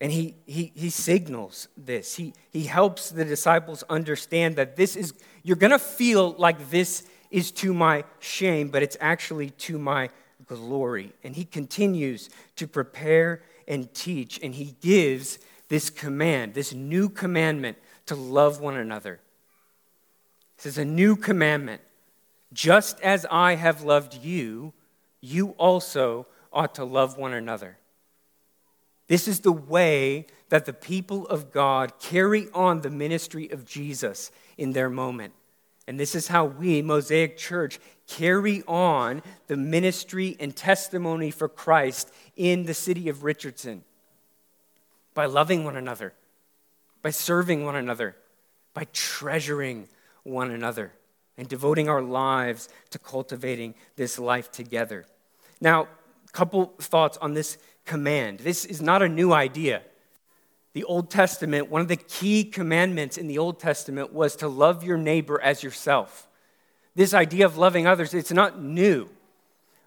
And 0.00 0.12
he, 0.12 0.36
he, 0.46 0.72
he 0.74 0.90
signals 0.90 1.68
this. 1.76 2.14
He, 2.14 2.32
he 2.50 2.64
helps 2.64 3.10
the 3.10 3.24
disciples 3.24 3.82
understand 3.90 4.56
that 4.56 4.76
this 4.76 4.94
is, 4.94 5.12
you're 5.42 5.56
going 5.56 5.72
to 5.72 5.78
feel 5.78 6.32
like 6.38 6.70
this 6.70 7.04
is 7.30 7.50
to 7.52 7.74
my 7.74 8.04
shame, 8.20 8.68
but 8.68 8.82
it's 8.82 8.96
actually 9.00 9.50
to 9.50 9.78
my 9.78 10.10
glory. 10.46 11.12
And 11.24 11.34
he 11.34 11.44
continues 11.44 12.30
to 12.56 12.68
prepare 12.68 13.42
and 13.66 13.92
teach, 13.92 14.38
and 14.42 14.54
he 14.54 14.76
gives 14.80 15.38
this 15.68 15.90
command, 15.90 16.54
this 16.54 16.72
new 16.72 17.08
commandment 17.08 17.76
to 18.06 18.14
love 18.14 18.60
one 18.60 18.76
another. 18.76 19.20
This 20.56 20.66
is 20.66 20.78
a 20.78 20.84
new 20.84 21.16
commandment. 21.16 21.82
Just 22.52 23.00
as 23.00 23.26
I 23.30 23.56
have 23.56 23.82
loved 23.82 24.14
you, 24.14 24.72
you 25.20 25.50
also 25.58 26.26
ought 26.52 26.74
to 26.76 26.84
love 26.84 27.18
one 27.18 27.34
another. 27.34 27.77
This 29.08 29.26
is 29.26 29.40
the 29.40 29.52
way 29.52 30.26
that 30.50 30.66
the 30.66 30.72
people 30.72 31.26
of 31.26 31.50
God 31.50 31.98
carry 31.98 32.48
on 32.54 32.82
the 32.82 32.90
ministry 32.90 33.50
of 33.50 33.66
Jesus 33.66 34.30
in 34.56 34.72
their 34.72 34.88
moment. 34.88 35.32
And 35.86 35.98
this 35.98 36.14
is 36.14 36.28
how 36.28 36.44
we, 36.44 36.82
Mosaic 36.82 37.38
Church, 37.38 37.80
carry 38.06 38.62
on 38.68 39.22
the 39.46 39.56
ministry 39.56 40.36
and 40.38 40.54
testimony 40.54 41.30
for 41.30 41.48
Christ 41.48 42.12
in 42.36 42.64
the 42.64 42.74
city 42.74 43.08
of 43.08 43.24
Richardson 43.24 43.84
by 45.14 45.24
loving 45.24 45.64
one 45.64 45.76
another, 45.76 46.12
by 47.02 47.10
serving 47.10 47.64
one 47.64 47.76
another, 47.76 48.16
by 48.74 48.86
treasuring 48.92 49.88
one 50.24 50.50
another, 50.50 50.92
and 51.38 51.48
devoting 51.48 51.88
our 51.88 52.02
lives 52.02 52.68
to 52.90 52.98
cultivating 52.98 53.74
this 53.96 54.18
life 54.18 54.52
together. 54.52 55.06
Now, 55.60 55.88
a 56.28 56.32
couple 56.32 56.74
thoughts 56.78 57.16
on 57.18 57.32
this 57.32 57.56
command. 57.88 58.38
This 58.40 58.64
is 58.64 58.80
not 58.80 59.02
a 59.02 59.08
new 59.08 59.32
idea. 59.32 59.82
The 60.74 60.84
Old 60.84 61.10
Testament, 61.10 61.68
one 61.68 61.80
of 61.80 61.88
the 61.88 61.96
key 61.96 62.44
commandments 62.44 63.18
in 63.18 63.26
the 63.26 63.38
Old 63.38 63.58
Testament 63.58 64.12
was 64.12 64.36
to 64.36 64.46
love 64.46 64.84
your 64.84 64.98
neighbor 64.98 65.40
as 65.40 65.64
yourself. 65.64 66.28
This 66.94 67.14
idea 67.14 67.46
of 67.46 67.56
loving 67.56 67.86
others, 67.86 68.14
it's 68.14 68.30
not 68.30 68.62
new. 68.62 69.08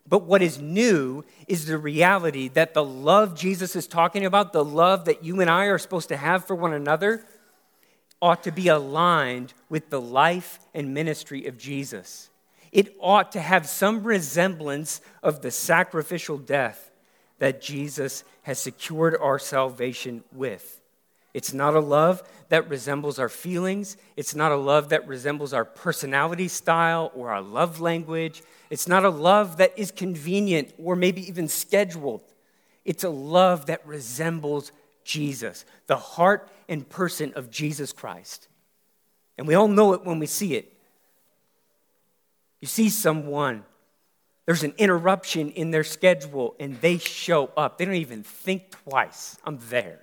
But 0.07 0.23
what 0.23 0.41
is 0.41 0.59
new 0.59 1.23
is 1.47 1.65
the 1.65 1.77
reality 1.77 2.49
that 2.49 2.73
the 2.73 2.83
love 2.83 3.37
Jesus 3.37 3.75
is 3.75 3.87
talking 3.87 4.25
about, 4.25 4.51
the 4.51 4.65
love 4.65 5.05
that 5.05 5.23
you 5.23 5.39
and 5.39 5.49
I 5.49 5.65
are 5.65 5.77
supposed 5.77 6.09
to 6.09 6.17
have 6.17 6.45
for 6.45 6.55
one 6.55 6.73
another, 6.73 7.25
ought 8.21 8.43
to 8.43 8.51
be 8.51 8.67
aligned 8.67 9.53
with 9.69 9.89
the 9.89 10.01
life 10.01 10.59
and 10.73 10.93
ministry 10.93 11.45
of 11.45 11.57
Jesus. 11.57 12.29
It 12.71 12.95
ought 12.99 13.31
to 13.33 13.41
have 13.41 13.67
some 13.67 14.03
resemblance 14.03 15.01
of 15.23 15.41
the 15.41 15.51
sacrificial 15.51 16.37
death 16.37 16.90
that 17.41 17.59
Jesus 17.59 18.23
has 18.43 18.59
secured 18.59 19.17
our 19.19 19.39
salvation 19.39 20.23
with. 20.31 20.79
It's 21.33 21.53
not 21.53 21.73
a 21.73 21.79
love 21.79 22.21
that 22.49 22.69
resembles 22.69 23.17
our 23.17 23.29
feelings. 23.29 23.97
It's 24.15 24.35
not 24.35 24.51
a 24.51 24.55
love 24.55 24.89
that 24.89 25.07
resembles 25.07 25.51
our 25.51 25.65
personality 25.65 26.47
style 26.47 27.11
or 27.15 27.31
our 27.31 27.41
love 27.41 27.81
language. 27.81 28.43
It's 28.69 28.87
not 28.87 29.05
a 29.05 29.09
love 29.09 29.57
that 29.57 29.73
is 29.75 29.89
convenient 29.89 30.71
or 30.77 30.95
maybe 30.95 31.27
even 31.27 31.47
scheduled. 31.47 32.21
It's 32.85 33.03
a 33.03 33.09
love 33.09 33.65
that 33.65 33.87
resembles 33.87 34.71
Jesus, 35.03 35.65
the 35.87 35.97
heart 35.97 36.47
and 36.69 36.87
person 36.87 37.33
of 37.35 37.49
Jesus 37.49 37.91
Christ. 37.91 38.49
And 39.39 39.47
we 39.47 39.55
all 39.55 39.67
know 39.67 39.93
it 39.93 40.05
when 40.05 40.19
we 40.19 40.27
see 40.27 40.53
it. 40.53 40.71
You 42.59 42.67
see 42.67 42.89
someone 42.89 43.63
there's 44.45 44.63
an 44.63 44.73
interruption 44.77 45.49
in 45.51 45.71
their 45.71 45.83
schedule 45.83 46.55
and 46.59 46.79
they 46.81 46.97
show 46.97 47.51
up. 47.55 47.77
They 47.77 47.85
don't 47.85 47.95
even 47.95 48.23
think 48.23 48.71
twice. 48.71 49.37
I'm 49.43 49.59
there. 49.69 49.99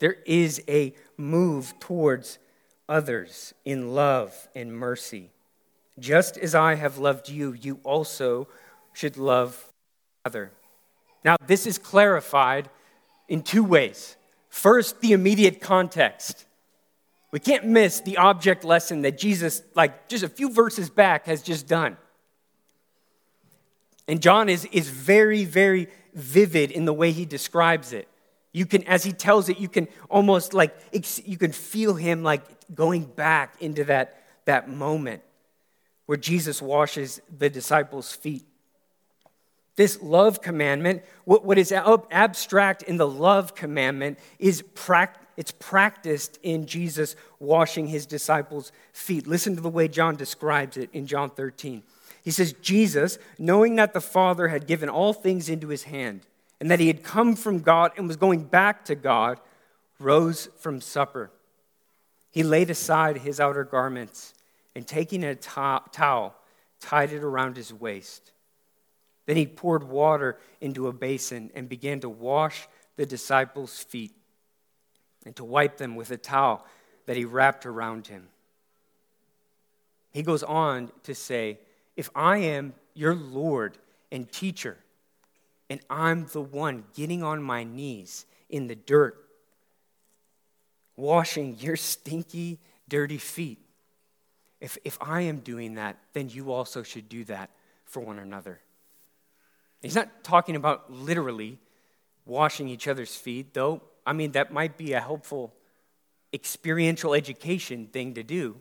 There 0.00 0.16
is 0.26 0.60
a 0.68 0.94
move 1.16 1.74
towards 1.78 2.38
others 2.88 3.54
in 3.64 3.94
love 3.94 4.48
and 4.54 4.72
mercy. 4.72 5.30
Just 5.98 6.36
as 6.36 6.54
I 6.54 6.74
have 6.74 6.98
loved 6.98 7.28
you, 7.28 7.52
you 7.52 7.78
also 7.84 8.48
should 8.92 9.16
love 9.16 9.72
other. 10.24 10.50
Now, 11.24 11.36
this 11.46 11.66
is 11.66 11.78
clarified 11.78 12.68
in 13.28 13.42
two 13.42 13.62
ways. 13.62 14.16
First, 14.48 15.00
the 15.00 15.12
immediate 15.12 15.60
context. 15.60 16.46
We 17.30 17.38
can't 17.38 17.66
miss 17.66 18.00
the 18.00 18.18
object 18.18 18.64
lesson 18.64 19.02
that 19.02 19.16
Jesus, 19.16 19.62
like 19.74 20.08
just 20.08 20.24
a 20.24 20.28
few 20.28 20.52
verses 20.52 20.90
back, 20.90 21.26
has 21.26 21.42
just 21.42 21.66
done. 21.66 21.96
And 24.08 24.20
John 24.20 24.48
is, 24.48 24.64
is 24.66 24.88
very, 24.88 25.44
very 25.44 25.88
vivid 26.14 26.70
in 26.70 26.84
the 26.84 26.92
way 26.92 27.12
he 27.12 27.24
describes 27.24 27.92
it. 27.92 28.08
You 28.52 28.66
can, 28.66 28.82
as 28.84 29.04
he 29.04 29.12
tells 29.12 29.48
it, 29.48 29.58
you 29.58 29.68
can 29.68 29.88
almost 30.10 30.52
like, 30.52 30.76
you 31.24 31.38
can 31.38 31.52
feel 31.52 31.94
him 31.94 32.22
like 32.22 32.42
going 32.74 33.04
back 33.04 33.54
into 33.60 33.84
that, 33.84 34.22
that 34.44 34.68
moment 34.68 35.22
where 36.06 36.18
Jesus 36.18 36.60
washes 36.60 37.20
the 37.38 37.48
disciples' 37.48 38.12
feet. 38.12 38.44
This 39.76 40.02
love 40.02 40.42
commandment, 40.42 41.02
what, 41.24 41.44
what 41.44 41.56
is 41.56 41.72
abstract 41.72 42.82
in 42.82 42.98
the 42.98 43.08
love 43.08 43.54
commandment 43.54 44.18
is 44.38 44.62
pract, 44.74 45.14
it's 45.38 45.52
practiced 45.52 46.38
in 46.42 46.66
Jesus 46.66 47.16
washing 47.38 47.86
his 47.86 48.04
disciples' 48.04 48.70
feet. 48.92 49.26
Listen 49.26 49.56
to 49.56 49.62
the 49.62 49.70
way 49.70 49.88
John 49.88 50.16
describes 50.16 50.76
it 50.76 50.90
in 50.92 51.06
John 51.06 51.30
13. 51.30 51.82
He 52.22 52.30
says, 52.30 52.52
Jesus, 52.54 53.18
knowing 53.38 53.76
that 53.76 53.92
the 53.92 54.00
Father 54.00 54.48
had 54.48 54.66
given 54.66 54.88
all 54.88 55.12
things 55.12 55.48
into 55.48 55.68
his 55.68 55.84
hand, 55.84 56.22
and 56.60 56.70
that 56.70 56.80
he 56.80 56.86
had 56.86 57.02
come 57.02 57.34
from 57.34 57.60
God 57.60 57.90
and 57.96 58.06
was 58.06 58.16
going 58.16 58.44
back 58.44 58.84
to 58.84 58.94
God, 58.94 59.40
rose 59.98 60.48
from 60.58 60.80
supper. 60.80 61.30
He 62.30 62.42
laid 62.42 62.70
aside 62.70 63.18
his 63.18 63.40
outer 63.40 63.64
garments, 63.64 64.34
and 64.74 64.86
taking 64.86 65.24
a 65.24 65.34
towel, 65.34 66.34
tied 66.80 67.12
it 67.12 67.24
around 67.24 67.56
his 67.56 67.74
waist. 67.74 68.30
Then 69.26 69.36
he 69.36 69.46
poured 69.46 69.84
water 69.84 70.38
into 70.60 70.88
a 70.88 70.92
basin 70.92 71.50
and 71.54 71.68
began 71.68 72.00
to 72.00 72.08
wash 72.08 72.68
the 72.96 73.06
disciples' 73.06 73.82
feet 73.82 74.12
and 75.24 75.34
to 75.36 75.44
wipe 75.44 75.76
them 75.76 75.94
with 75.96 76.10
a 76.10 76.16
towel 76.16 76.64
that 77.06 77.16
he 77.16 77.24
wrapped 77.24 77.66
around 77.66 78.06
him. 78.06 78.28
He 80.12 80.22
goes 80.22 80.42
on 80.42 80.90
to 81.04 81.14
say, 81.14 81.58
if 81.96 82.10
I 82.14 82.38
am 82.38 82.74
your 82.94 83.14
Lord 83.14 83.78
and 84.10 84.30
teacher, 84.30 84.78
and 85.70 85.80
I'm 85.88 86.26
the 86.26 86.40
one 86.40 86.84
getting 86.94 87.22
on 87.22 87.42
my 87.42 87.64
knees 87.64 88.26
in 88.48 88.66
the 88.66 88.74
dirt, 88.74 89.16
washing 90.96 91.56
your 91.58 91.76
stinky, 91.76 92.58
dirty 92.88 93.18
feet, 93.18 93.58
if, 94.60 94.78
if 94.84 94.96
I 95.00 95.22
am 95.22 95.40
doing 95.40 95.74
that, 95.74 95.96
then 96.12 96.28
you 96.28 96.52
also 96.52 96.82
should 96.82 97.08
do 97.08 97.24
that 97.24 97.50
for 97.84 98.00
one 98.00 98.18
another. 98.18 98.60
He's 99.80 99.96
not 99.96 100.22
talking 100.22 100.54
about 100.54 100.92
literally 100.92 101.58
washing 102.24 102.68
each 102.68 102.86
other's 102.86 103.16
feet, 103.16 103.54
though. 103.54 103.82
I 104.06 104.12
mean, 104.12 104.32
that 104.32 104.52
might 104.52 104.76
be 104.76 104.92
a 104.92 105.00
helpful 105.00 105.52
experiential 106.32 107.12
education 107.12 107.88
thing 107.88 108.14
to 108.14 108.22
do. 108.22 108.56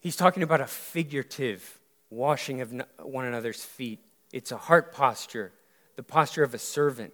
He's 0.00 0.16
talking 0.16 0.42
about 0.42 0.60
a 0.60 0.66
figurative 0.66 1.78
washing 2.08 2.60
of 2.60 2.74
one 3.02 3.26
another's 3.26 3.62
feet. 3.62 4.00
It's 4.32 4.50
a 4.50 4.56
heart 4.56 4.92
posture, 4.92 5.52
the 5.96 6.02
posture 6.02 6.42
of 6.42 6.54
a 6.54 6.58
servant. 6.58 7.12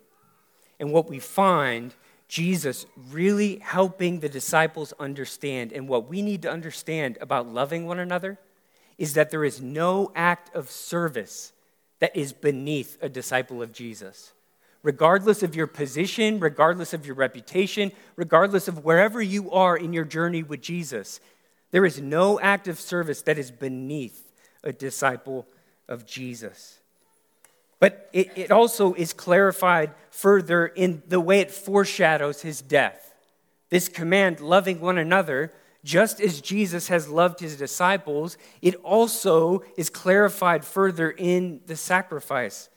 And 0.79 0.93
what 0.93 1.09
we 1.09 1.19
find 1.19 1.95
Jesus 2.29 2.87
really 3.11 3.59
helping 3.59 4.21
the 4.21 4.29
disciples 4.29 4.93
understand, 4.99 5.73
and 5.73 5.89
what 5.89 6.09
we 6.09 6.23
need 6.23 6.43
to 6.43 6.51
understand 6.51 7.19
about 7.21 7.53
loving 7.53 7.87
one 7.87 7.99
another 7.99 8.39
is 8.99 9.15
that 9.15 9.31
there 9.31 9.45
is 9.45 9.61
no 9.61 10.11
act 10.15 10.55
of 10.55 10.71
service 10.71 11.53
that 11.99 12.17
is 12.17 12.33
beneath 12.33 12.99
a 13.01 13.09
disciple 13.09 13.63
of 13.63 13.73
Jesus. 13.73 14.33
Regardless 14.83 15.43
of 15.43 15.57
your 15.57 15.67
position, 15.67 16.39
regardless 16.39 16.95
of 16.95 17.07
your 17.07 17.15
reputation, 17.15 17.91
regardless 18.15 18.69
of 18.69 18.85
wherever 18.85 19.21
you 19.21 19.51
are 19.51 19.77
in 19.77 19.93
your 19.93 20.05
journey 20.05 20.43
with 20.43 20.61
Jesus, 20.61 21.21
there 21.71 21.85
is 21.85 22.01
no 22.01 22.41
act 22.41 22.69
of 22.69 22.79
service 22.79 23.23
that 23.23 23.39
is 23.39 23.51
beneath 23.51 24.33
a 24.63 24.73
disciple 24.73 25.47
of 25.89 26.07
Jesus. 26.07 26.81
But 27.79 28.09
it, 28.13 28.31
it 28.37 28.51
also 28.51 28.95
is 28.95 29.13
clarified 29.13 29.93
further 30.11 30.67
in 30.67 31.03
the 31.07 31.21
way 31.21 31.41
it 31.41 31.51
foreshadows 31.51 32.43
his 32.43 32.63
death. 32.63 33.15
This 33.69 33.89
command, 33.89 34.41
loving 34.41 34.81
one 34.81 34.99
another, 34.99 35.53
just 35.85 36.21
as 36.21 36.41
Jesus 36.41 36.89
has 36.89 37.09
loved 37.09 37.41
his 37.41 37.57
disciples, 37.57 38.39
it 38.63 38.75
also 38.77 39.63
is 39.77 39.91
clarified 39.91 40.65
further 40.65 41.11
in 41.11 41.61
the 41.67 41.77
sacrifice 41.77 42.69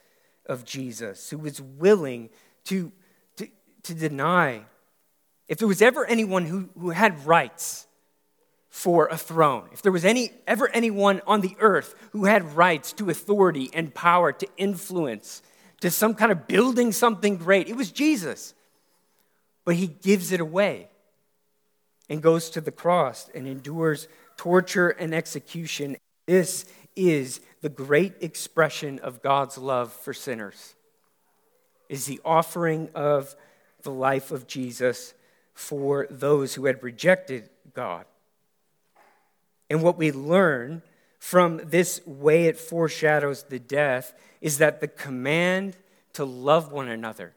of 0.45 0.65
Jesus, 0.65 1.29
who 1.29 1.37
was 1.37 1.61
willing 1.61 2.29
to, 2.65 2.91
to, 3.37 3.47
to 3.83 3.93
deny. 3.93 4.61
If 5.47 5.59
there 5.59 5.67
was 5.67 5.81
ever 5.81 6.05
anyone 6.05 6.45
who, 6.45 6.69
who 6.77 6.89
had 6.89 7.25
rights, 7.25 7.87
for 8.69 9.07
a 9.07 9.17
throne. 9.17 9.67
If 9.71 9.81
there 9.81 9.91
was 9.91 10.05
any, 10.05 10.31
ever 10.47 10.69
anyone 10.69 11.21
on 11.25 11.41
the 11.41 11.55
earth 11.59 11.95
who 12.11 12.25
had 12.25 12.55
rights 12.55 12.93
to 12.93 13.09
authority 13.09 13.69
and 13.73 13.93
power 13.93 14.31
to 14.31 14.47
influence, 14.57 15.41
to 15.81 15.89
some 15.89 16.13
kind 16.13 16.31
of 16.31 16.47
building 16.47 16.91
something 16.91 17.37
great, 17.37 17.67
it 17.67 17.75
was 17.75 17.91
Jesus. 17.91 18.53
But 19.65 19.75
he 19.75 19.87
gives 19.87 20.31
it 20.31 20.39
away 20.39 20.89
and 22.09 22.21
goes 22.21 22.49
to 22.51 22.61
the 22.61 22.71
cross 22.71 23.29
and 23.33 23.47
endures 23.47 24.07
torture 24.37 24.89
and 24.89 25.13
execution. 25.13 25.97
This 26.25 26.65
is 26.95 27.41
the 27.61 27.69
great 27.69 28.13
expression 28.21 28.99
of 28.99 29.21
God's 29.21 29.57
love 29.57 29.91
for 29.91 30.13
sinners. 30.13 30.75
Is 31.87 32.05
the 32.05 32.21
offering 32.23 32.89
of 32.93 33.35
the 33.81 33.91
life 33.91 34.31
of 34.31 34.47
Jesus 34.47 35.13
for 35.53 36.07
those 36.09 36.53
who 36.53 36.65
had 36.65 36.83
rejected 36.83 37.49
God. 37.73 38.05
And 39.69 39.83
what 39.83 39.97
we 39.97 40.11
learn 40.11 40.81
from 41.19 41.61
this 41.63 42.01
way 42.05 42.45
it 42.45 42.57
foreshadows 42.57 43.43
the 43.43 43.59
death 43.59 44.13
is 44.41 44.57
that 44.57 44.79
the 44.79 44.87
command 44.87 45.77
to 46.13 46.25
love 46.25 46.71
one 46.71 46.87
another 46.87 47.33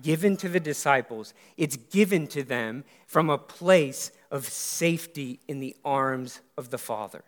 given 0.00 0.36
to 0.36 0.48
the 0.48 0.60
disciples 0.60 1.34
it's 1.56 1.76
given 1.76 2.26
to 2.26 2.42
them 2.42 2.84
from 3.06 3.30
a 3.30 3.38
place 3.38 4.10
of 4.30 4.48
safety 4.48 5.38
in 5.46 5.60
the 5.60 5.76
arms 5.84 6.40
of 6.56 6.70
the 6.70 6.78
father. 6.78 7.22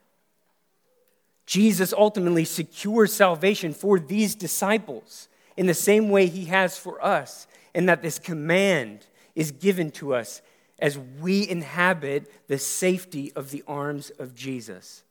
Jesus 1.47 1.93
ultimately 1.93 2.45
secures 2.45 3.13
salvation 3.13 3.73
for 3.73 4.01
these 4.01 4.35
disciples 4.35 5.29
in 5.57 5.67
the 5.67 5.75
same 5.75 6.09
way 6.11 6.27
he 6.27 6.47
has 6.47 6.77
for 6.77 7.03
us 7.05 7.47
and 7.75 7.89
that 7.89 8.03
this 8.03 8.19
command 8.19 9.07
is 9.37 9.53
given 9.53 9.91
to 9.93 10.15
us 10.15 10.43
as 10.79 10.99
we 10.99 11.49
inhabit 11.49 12.31
the 12.49 12.59
safety 12.59 13.33
of 13.35 13.51
the 13.51 13.65
arms 13.67 14.11
of 14.19 14.35
Jesus. 14.35 15.03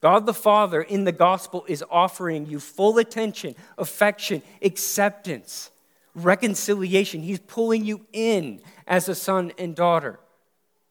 God 0.00 0.26
the 0.26 0.34
Father 0.34 0.82
in 0.82 1.04
the 1.04 1.12
gospel 1.12 1.64
is 1.66 1.82
offering 1.90 2.44
you 2.46 2.60
full 2.60 2.98
attention, 2.98 3.54
affection, 3.78 4.42
acceptance, 4.60 5.70
reconciliation. 6.14 7.22
He's 7.22 7.38
pulling 7.38 7.84
you 7.84 8.04
in 8.12 8.60
as 8.86 9.08
a 9.08 9.14
son 9.14 9.52
and 9.56 9.74
daughter. 9.74 10.20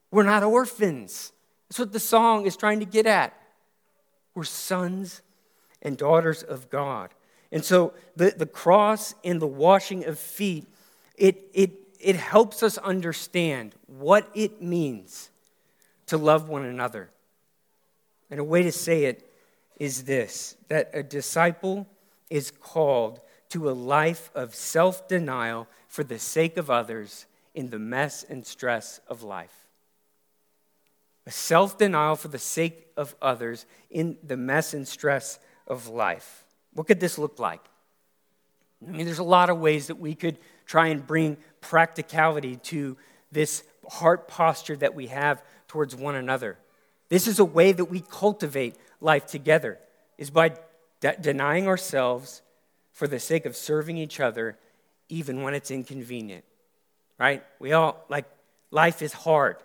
We're 0.10 0.24
not 0.24 0.44
orphans. 0.44 1.32
That's 1.70 1.80
what 1.80 1.94
the 1.94 2.00
song 2.00 2.46
is 2.46 2.58
trying 2.58 2.80
to 2.80 2.86
get 2.86 3.06
at. 3.06 3.34
We're 4.34 4.46
sons 4.46 5.22
and 5.82 5.96
daughters 5.98 6.42
of 6.42 6.70
God. 6.72 7.12
And 7.52 7.64
so 7.64 7.94
the, 8.16 8.34
the 8.36 8.48
cross 8.48 9.14
and 9.24 9.40
the 9.40 9.48
washing 9.48 10.06
of 10.06 10.18
feet, 10.18 10.68
it, 11.16 11.52
it 11.54 11.83
it 12.04 12.18
helps 12.18 12.62
us 12.62 12.78
understand 12.78 13.76
what 13.88 14.30
it 14.36 14.62
means 14.62 15.30
to 16.08 16.18
love 16.18 16.50
one 16.50 16.66
another. 16.66 17.10
And 18.30 18.40
a 18.40 18.44
way 18.44 18.64
to 18.64 18.72
say 18.72 19.06
it 19.06 19.30
is 19.78 20.04
this 20.04 20.56
that 20.68 20.90
a 20.94 21.02
disciple 21.02 21.88
is 22.30 22.52
called 22.52 23.22
to 23.50 23.70
a 23.70 23.72
life 23.72 24.32
of 24.36 24.54
self 24.54 25.08
denial 25.08 25.68
for 25.88 26.04
the 26.04 26.20
sake 26.20 26.58
of 26.58 26.70
others 26.70 27.26
in 27.54 27.70
the 27.70 27.80
mess 27.80 28.24
and 28.28 28.46
stress 28.46 29.00
of 29.08 29.24
life. 29.24 29.68
A 31.26 31.32
self 31.32 31.78
denial 31.78 32.16
for 32.16 32.28
the 32.28 32.40
sake 32.40 32.88
of 32.98 33.16
others 33.22 33.66
in 33.90 34.18
the 34.24 34.38
mess 34.38 34.74
and 34.74 34.88
stress 34.88 35.40
of 35.68 35.88
life. 35.88 36.44
What 36.74 36.88
could 36.88 37.00
this 37.00 37.18
look 37.18 37.40
like? 37.40 37.62
I 38.86 38.92
mean, 38.92 39.06
there's 39.06 39.20
a 39.20 39.24
lot 39.24 39.50
of 39.50 39.60
ways 39.60 39.88
that 39.88 40.00
we 40.00 40.16
could 40.16 40.38
try 40.66 40.88
and 40.88 41.06
bring 41.06 41.38
practicality 41.64 42.58
to 42.58 42.98
this 43.32 43.64
heart 43.90 44.28
posture 44.28 44.76
that 44.78 44.94
we 44.94 45.08
have 45.08 45.44
towards 45.68 45.96
one 45.96 46.16
another. 46.16 46.58
This 47.10 47.28
is 47.28 47.40
a 47.40 47.46
way 47.46 47.72
that 47.72 47.86
we 47.86 48.02
cultivate 48.02 48.76
life 49.02 49.26
together, 49.26 49.80
is 50.18 50.30
by 50.30 50.54
de- 51.00 51.18
denying 51.20 51.68
ourselves 51.68 52.42
for 52.92 53.08
the 53.08 53.20
sake 53.20 53.46
of 53.46 53.56
serving 53.56 53.98
each 53.98 54.20
other, 54.20 54.58
even 55.10 55.42
when 55.42 55.54
it's 55.54 55.72
inconvenient. 55.72 56.44
Right? 57.18 57.44
We 57.60 57.74
all, 57.74 58.06
like, 58.10 58.26
life 58.72 59.02
is 59.02 59.14
hard, 59.14 59.58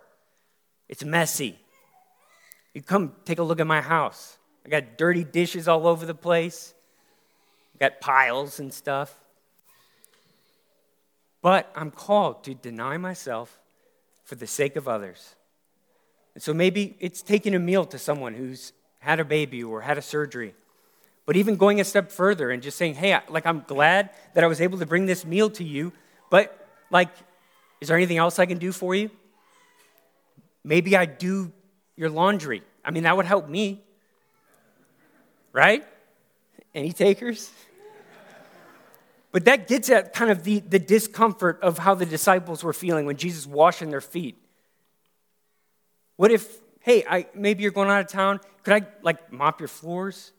it's 0.89 1.05
messy. 1.05 1.59
You 2.75 2.83
come 2.83 3.13
take 3.25 3.39
a 3.39 3.43
look 3.43 3.61
at 3.61 3.67
my 3.67 3.81
house. 3.81 4.39
I 4.65 4.69
got 4.69 4.99
dirty 4.99 5.25
dishes 5.25 5.67
all 5.67 5.87
over 5.87 6.07
the 6.07 6.15
place, 6.15 6.75
I 7.75 7.79
got 7.79 8.01
piles 8.01 8.61
and 8.61 8.73
stuff. 8.73 9.15
But 11.41 11.71
I'm 11.75 11.91
called 11.91 12.45
to 12.45 12.55
deny 12.55 12.97
myself 12.97 13.59
for 14.25 14.35
the 14.35 14.47
sake 14.47 14.77
of 14.77 14.89
others. 14.89 15.35
And 16.35 16.43
so 16.43 16.53
maybe 16.53 16.97
it's 17.01 17.23
taking 17.23 17.55
a 17.55 17.59
meal 17.59 17.85
to 17.87 17.99
someone 17.99 18.35
who's 18.35 18.73
had 18.99 19.21
a 19.21 19.25
baby 19.25 19.63
or 19.63 19.81
had 19.81 19.99
a 19.99 20.03
surgery. 20.03 20.55
But 21.27 21.37
even 21.37 21.57
going 21.57 21.81
a 21.81 21.85
step 21.85 22.11
further 22.11 22.51
and 22.51 22.63
just 22.63 22.79
saying, 22.79 22.95
hey, 22.95 23.19
like, 23.29 23.47
I'm 23.47 23.65
glad 23.67 24.11
that 24.35 24.43
I 24.43 24.47
was 24.47 24.61
able 24.61 24.79
to 24.79 24.87
bring 24.87 25.07
this 25.07 25.25
meal 25.25 25.51
to 25.51 25.65
you, 25.65 25.93
but, 26.31 26.69
like, 26.91 27.11
is 27.81 27.89
there 27.89 27.97
anything 27.97 28.17
else 28.17 28.39
I 28.39 28.47
can 28.47 28.59
do 28.59 28.73
for 28.73 28.95
you? 28.95 29.11
Maybe 30.65 30.97
I 30.97 31.05
do 31.05 31.53
your 31.97 32.11
laundry. 32.11 32.63
I 32.85 32.91
mean, 32.91 33.03
that 33.03 33.17
would 33.17 33.27
help 33.27 33.49
me. 33.49 33.83
Right? 35.53 35.85
Any 36.75 36.93
takers? 36.93 37.51
But 39.31 39.45
that 39.45 39.69
gets 39.69 39.91
at 39.91 40.15
kind 40.15 40.31
of 40.31 40.45
the, 40.45 40.61
the 40.61 40.79
discomfort 40.79 41.59
of 41.63 41.79
how 41.79 41.95
the 41.95 42.07
disciples 42.07 42.65
were 42.65 42.73
feeling 42.73 43.05
when 43.07 43.17
Jesus 43.17 43.47
washing 43.47 43.91
their 43.91 44.01
feet. 44.01 44.37
What 46.17 46.31
if, 46.31 46.59
hey, 46.81 47.05
I, 47.09 47.27
maybe 47.35 47.63
you're 47.63 47.73
going 47.73 47.91
out 47.91 48.01
of 48.01 48.09
town. 48.09 48.41
Could 48.63 48.83
I 48.83 48.87
like 49.03 49.33
mop 49.33 49.61
your 49.61 49.69
floors? 49.69 50.33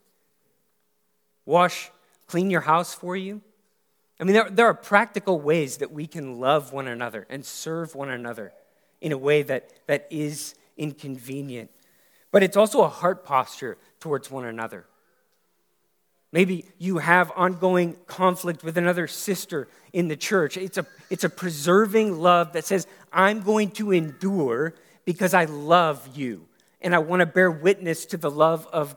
Wash, 1.46 1.92
clean 2.28 2.50
your 2.50 2.62
house 2.62 2.94
for 2.94 3.16
you? 3.16 3.42
I 4.20 4.26
mean, 4.26 4.34
there, 4.34 4.50
there 4.50 4.66
are 4.66 4.74
practical 4.74 5.40
ways 5.40 5.78
that 5.78 5.92
we 5.92 6.06
can 6.06 6.40
love 6.40 6.74
one 6.74 6.88
another 6.88 7.26
and 7.30 7.46
serve 7.46 7.96
one 7.96 8.10
another 8.10 8.52
in 9.00 9.12
a 9.12 9.18
way 9.18 9.44
that, 9.44 9.72
that 9.88 10.08
is 10.10 10.56
inconvenient. 10.78 11.72
But 12.32 12.44
it's 12.44 12.58
also 12.58 12.82
a 12.82 12.90
heart 12.90 13.24
posture 13.24 13.78
towards 14.00 14.30
one 14.30 14.46
another. 14.46 14.86
Maybe 16.32 16.66
you 16.78 17.00
have 17.00 17.32
ongoing 17.36 17.98
conflict 18.06 18.64
with 18.64 18.78
another 18.78 19.08
sister 19.08 19.68
in 19.94 20.08
the 20.08 20.16
church. 20.16 20.58
It's 20.58 20.78
a, 20.78 20.86
it's 21.10 21.24
a 21.24 21.30
preserving 21.30 22.20
love 22.20 22.54
that 22.54 22.66
says, 22.66 22.86
I'm 23.12 23.42
going 23.42 23.72
to 23.72 23.92
endure 23.92 24.76
because 25.06 25.34
I 25.34 25.46
love 25.46 26.08
you 26.16 26.46
and 26.82 26.94
I 26.94 27.00
want 27.00 27.22
to 27.22 27.26
bear 27.26 27.50
witness 27.50 28.06
to 28.08 28.18
the 28.18 28.30
love 28.30 28.68
of 28.72 28.96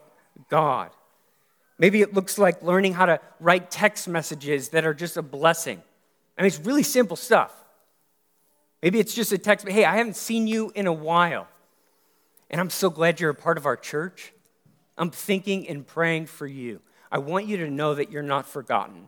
God. 0.49 0.91
Maybe 1.79 2.01
it 2.01 2.13
looks 2.13 2.37
like 2.37 2.61
learning 2.61 2.93
how 2.93 3.07
to 3.07 3.19
write 3.39 3.71
text 3.71 4.07
messages 4.07 4.69
that 4.69 4.85
are 4.85 4.93
just 4.93 5.17
a 5.17 5.23
blessing. 5.23 5.81
I 6.37 6.41
mean, 6.41 6.47
it's 6.47 6.59
really 6.59 6.83
simple 6.83 7.17
stuff. 7.17 7.51
Maybe 8.81 8.99
it's 8.99 9.13
just 9.13 9.31
a 9.31 9.37
text, 9.37 9.67
hey, 9.67 9.85
I 9.85 9.97
haven't 9.97 10.17
seen 10.17 10.45
you 10.45 10.71
in 10.75 10.87
a 10.87 10.93
while, 10.93 11.47
and 12.49 12.59
I'm 12.59 12.69
so 12.69 12.89
glad 12.89 13.19
you're 13.19 13.29
a 13.29 13.35
part 13.35 13.57
of 13.57 13.65
our 13.65 13.77
church. 13.77 14.33
I'm 14.97 15.09
thinking 15.09 15.67
and 15.67 15.87
praying 15.87 16.27
for 16.27 16.45
you. 16.45 16.81
I 17.13 17.19
want 17.19 17.45
you 17.45 17.57
to 17.57 17.69
know 17.69 17.95
that 17.95 18.11
you're 18.11 18.29
not 18.35 18.45
forgotten, 18.47 19.07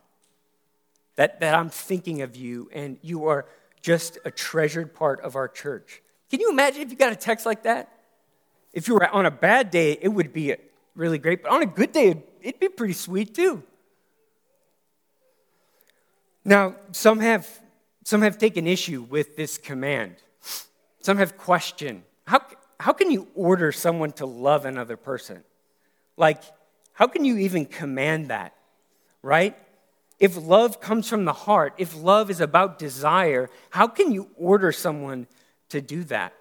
that, 1.16 1.40
that 1.40 1.56
I'm 1.56 1.70
thinking 1.70 2.22
of 2.22 2.36
you, 2.36 2.70
and 2.72 2.98
you 3.02 3.28
are 3.28 3.46
just 3.82 4.20
a 4.24 4.32
treasured 4.32 4.94
part 4.94 5.20
of 5.22 5.36
our 5.36 5.48
church. 5.48 6.02
Can 6.30 6.40
you 6.40 6.50
imagine 6.52 6.82
if 6.84 6.92
you 6.92 6.98
got 6.98 7.12
a 7.12 7.16
text 7.16 7.46
like 7.46 7.64
that? 7.64 7.92
If 8.74 8.88
you 8.88 8.94
were 8.94 9.10
on 9.10 9.26
a 9.26 9.32
bad 9.32 9.72
day, 9.72 9.98
it 10.00 10.10
would 10.10 10.32
be 10.32 10.56
really 10.96 11.18
great, 11.18 11.44
but 11.44 11.52
on 11.52 11.62
a 11.64 11.66
good 11.66 11.92
day, 11.92 12.24
it'd 12.42 12.60
be 12.60 12.70
pretty 12.70 12.94
sweet 12.94 13.34
too. 13.34 13.64
Now, 16.46 16.76
some 16.92 17.20
have 17.20 17.46
Some 18.06 18.22
have 18.22 18.38
taken 18.38 18.68
issue 18.68 19.02
with 19.02 19.36
this 19.36 19.58
command. 19.58 20.14
Some 21.02 21.18
have 21.18 21.34
questioned 21.38 22.04
how, 22.28 22.40
how 22.80 22.94
can 22.94 23.10
you 23.10 23.28
order 23.34 23.72
someone 23.72 24.12
to 24.14 24.28
love 24.28 24.66
another 24.66 24.98
person? 24.98 25.44
Like, 26.16 26.42
how 26.96 27.08
can 27.08 27.26
you 27.26 27.38
even 27.38 27.66
command 27.66 28.30
that, 28.30 28.56
right? 29.22 29.56
If 30.20 30.38
love 30.38 30.80
comes 30.80 31.10
from 31.10 31.26
the 31.26 31.34
heart, 31.34 31.74
if 31.78 31.96
love 31.96 32.32
is 32.32 32.40
about 32.40 32.80
desire, 32.80 33.50
how 33.70 33.88
can 33.88 34.12
you 34.12 34.30
order 34.38 34.72
someone 34.72 35.28
to 35.70 35.82
do 35.82 36.04
that? 36.06 36.34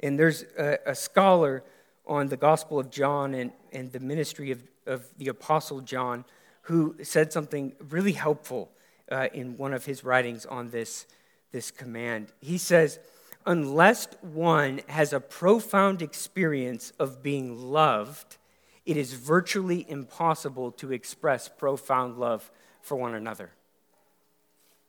And 0.00 0.18
there's 0.18 0.44
a, 0.56 0.78
a 0.86 0.94
scholar 0.94 1.64
on 2.06 2.28
the 2.28 2.36
Gospel 2.36 2.78
of 2.78 2.88
John 2.88 3.34
and, 3.34 3.50
and 3.72 3.90
the 3.92 4.00
ministry 4.00 4.52
of, 4.52 4.62
of 4.86 5.06
the 5.18 5.28
Apostle 5.28 5.80
John 5.80 6.24
who 6.62 6.94
said 7.02 7.32
something 7.32 7.72
really 7.88 8.12
helpful 8.12 8.70
uh, 9.10 9.28
in 9.34 9.56
one 9.56 9.74
of 9.74 9.84
his 9.84 10.04
writings 10.04 10.46
on 10.46 10.70
this, 10.70 11.06
this 11.50 11.70
command. 11.72 12.28
He 12.40 12.58
says, 12.58 13.00
Unless 13.44 14.08
one 14.20 14.82
has 14.86 15.12
a 15.12 15.20
profound 15.20 16.00
experience 16.00 16.92
of 16.98 17.22
being 17.22 17.58
loved, 17.58 18.37
it 18.88 18.96
is 18.96 19.12
virtually 19.12 19.84
impossible 19.86 20.72
to 20.72 20.92
express 20.92 21.46
profound 21.46 22.16
love 22.16 22.50
for 22.80 22.96
one 22.96 23.14
another. 23.14 23.50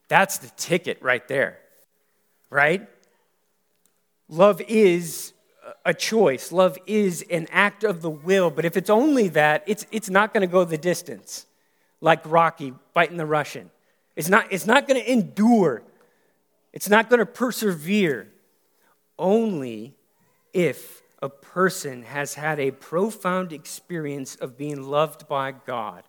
That's 0.08 0.38
the 0.38 0.48
ticket 0.56 1.02
right 1.02 1.28
there, 1.28 1.58
right? 2.48 2.88
Love 4.26 4.62
is 4.62 5.34
a 5.84 5.92
choice, 5.92 6.50
love 6.50 6.78
is 6.86 7.22
an 7.30 7.46
act 7.50 7.84
of 7.84 8.00
the 8.00 8.08
will, 8.08 8.50
but 8.50 8.64
if 8.64 8.78
it's 8.78 8.88
only 8.88 9.28
that, 9.28 9.64
it's, 9.66 9.84
it's 9.92 10.08
not 10.08 10.32
going 10.32 10.40
to 10.40 10.50
go 10.50 10.64
the 10.64 10.78
distance, 10.78 11.44
like 12.00 12.22
Rocky 12.24 12.72
fighting 12.94 13.18
the 13.18 13.26
Russian. 13.26 13.70
It's 14.16 14.30
not, 14.30 14.50
it's 14.50 14.66
not 14.66 14.88
going 14.88 14.98
to 14.98 15.12
endure, 15.12 15.82
it's 16.72 16.88
not 16.88 17.10
going 17.10 17.20
to 17.20 17.26
persevere, 17.26 18.32
only 19.18 19.94
if 20.54 20.99
a 21.22 21.28
person 21.28 22.02
has 22.02 22.34
had 22.34 22.58
a 22.58 22.70
profound 22.70 23.52
experience 23.52 24.36
of 24.36 24.56
being 24.56 24.82
loved 24.82 25.28
by 25.28 25.52
God 25.52 26.04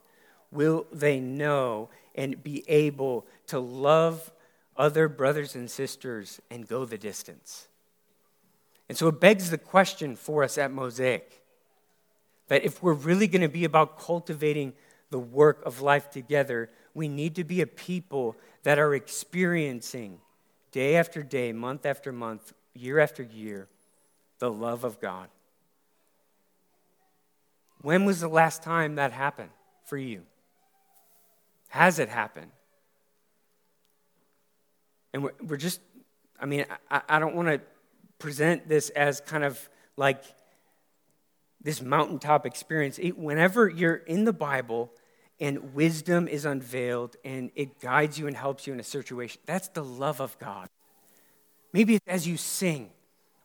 will 0.52 0.86
they 0.92 1.20
know 1.20 1.90
and 2.16 2.44
be 2.44 2.64
able 2.70 3.26
to 3.48 3.60
love 3.60 4.32
other 4.78 5.08
brothers 5.08 5.56
and 5.56 5.70
sisters 5.70 6.42
and 6.50 6.68
go 6.68 6.86
the 6.86 6.98
distance. 6.98 7.68
And 8.90 8.98
so 8.98 9.08
it 9.08 9.20
begs 9.20 9.50
the 9.50 9.58
question 9.58 10.16
for 10.16 10.44
us 10.44 10.58
at 10.58 10.72
Mosaic 10.72 11.42
that 12.48 12.66
if 12.66 12.84
we're 12.84 12.94
really 12.94 13.28
going 13.28 13.42
to 13.42 13.48
be 13.48 13.64
about 13.64 13.98
cultivating 13.98 14.74
the 15.10 15.20
work 15.20 15.62
of 15.66 15.82
life 15.82 16.10
together, 16.10 16.70
we 16.94 17.08
need 17.08 17.36
to 17.36 17.44
be 17.44 17.62
a 17.62 17.68
people 17.68 18.36
that 18.64 18.80
are 18.80 18.94
experiencing 18.94 20.20
day 20.72 20.96
after 20.96 21.24
day, 21.24 21.54
month 21.54 21.86
after 21.86 22.12
month, 22.12 22.54
year 22.74 23.00
after 23.00 23.24
year, 23.24 23.68
the 24.42 24.52
love 24.52 24.84
of 24.84 25.00
God. 25.00 25.30
When 27.82 28.06
was 28.06 28.22
the 28.22 28.28
last 28.28 28.64
time 28.64 28.96
that 28.96 29.12
happened 29.12 29.52
for 29.86 29.98
you? 29.98 30.24
Has 31.70 32.00
it 32.00 32.10
happened? 32.10 32.52
And 35.14 35.24
we're, 35.24 35.34
we're 35.44 35.58
just, 35.58 35.80
I 36.40 36.48
mean, 36.48 36.66
I, 36.90 37.02
I 37.08 37.20
don't 37.20 37.36
want 37.36 37.50
to 37.50 37.62
present 38.18 38.68
this 38.68 38.90
as 38.90 39.22
kind 39.22 39.44
of 39.44 39.70
like 39.96 40.24
this 41.62 41.80
mountaintop 41.80 42.48
experience. 42.48 43.00
Whenever 43.16 43.70
you're 43.70 43.96
in 43.96 44.26
the 44.26 44.34
Bible 44.34 44.92
and 45.40 45.76
wisdom 45.76 46.28
is 46.28 46.46
unveiled 46.46 47.16
and 47.24 47.52
it 47.54 47.80
guides 47.80 48.18
you 48.18 48.26
and 48.26 48.36
helps 48.36 48.66
you 48.66 48.74
in 48.74 48.80
a 48.80 48.84
situation, 48.84 49.40
that's 49.46 49.68
the 49.68 49.84
love 49.84 50.20
of 50.20 50.38
God. 50.40 50.68
Maybe 51.74 51.94
it's 51.94 52.08
as 52.08 52.28
you 52.28 52.38
sing 52.38 52.90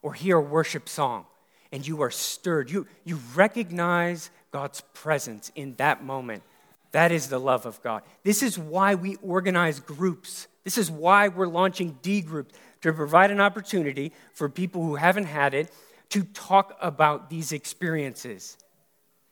or 0.07 0.15
hear 0.15 0.37
a 0.37 0.41
worship 0.41 0.89
song 0.89 1.27
and 1.73 1.85
you 1.85 2.01
are 2.01 2.13
stirred, 2.13 2.71
you, 2.71 2.87
you 3.03 3.19
recognize 3.35 4.31
God's 4.53 4.81
presence 4.95 5.51
in 5.57 5.75
that 5.79 6.05
moment. 6.05 6.45
That 6.93 7.11
is 7.11 7.29
the 7.29 7.41
love 7.41 7.67
of 7.67 7.83
God. 7.83 8.05
This 8.23 8.41
is 8.41 8.57
why 8.57 8.95
we 8.95 9.17
organize 9.17 9.81
groups. 9.81 10.47
This 10.63 10.79
is 10.79 10.93
why 10.93 11.27
we're 11.27 11.49
launching 11.49 11.99
D 12.03 12.21
groups 12.21 12.55
to 12.83 12.93
provide 12.93 13.33
an 13.33 13.41
opportunity 13.41 14.13
for 14.33 14.49
people 14.49 14.85
who 14.85 14.95
haven't 14.95 15.25
had 15.25 15.55
it 15.55 15.73
to 16.11 16.23
talk 16.23 16.79
about 16.81 17.29
these 17.29 17.51
experiences 17.51 18.57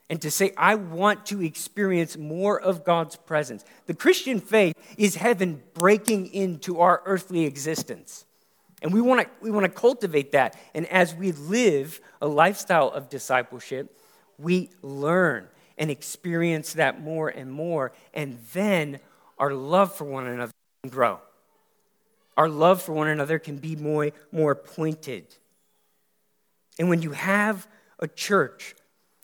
and 0.09 0.21
to 0.23 0.29
say, 0.29 0.51
I 0.57 0.75
want 0.75 1.25
to 1.27 1.41
experience 1.41 2.17
more 2.17 2.59
of 2.59 2.83
God's 2.83 3.15
presence. 3.15 3.63
The 3.85 3.93
Christian 3.93 4.41
faith 4.41 4.75
is 4.97 5.15
heaven 5.15 5.63
breaking 5.73 6.33
into 6.33 6.81
our 6.81 7.01
earthly 7.05 7.45
existence. 7.45 8.24
And 8.85 8.93
we 8.93 9.01
want 9.01 9.21
to 9.21 9.27
we 9.41 9.49
want 9.49 9.63
to 9.63 9.71
cultivate 9.71 10.33
that. 10.33 10.55
And 10.75 10.85
as 10.89 11.15
we 11.15 11.31
live 11.31 11.99
a 12.21 12.27
lifestyle 12.27 12.89
of 12.89 13.09
discipleship, 13.09 13.99
we 14.37 14.69
learn 14.83 15.47
and 15.75 15.89
experience 15.89 16.73
that 16.73 17.01
more 17.01 17.27
and 17.27 17.51
more. 17.51 17.93
And 18.13 18.37
then 18.53 18.99
our 19.39 19.55
love 19.55 19.95
for 19.95 20.05
one 20.05 20.27
another 20.27 20.51
can 20.83 20.91
grow. 20.91 21.19
Our 22.37 22.47
love 22.47 22.79
for 22.79 22.93
one 22.93 23.07
another 23.07 23.39
can 23.39 23.57
be 23.57 23.75
more, 23.75 24.11
more 24.31 24.53
pointed. 24.53 25.35
And 26.77 26.87
when 26.87 27.01
you 27.01 27.09
have 27.09 27.67
a 27.97 28.07
church 28.07 28.75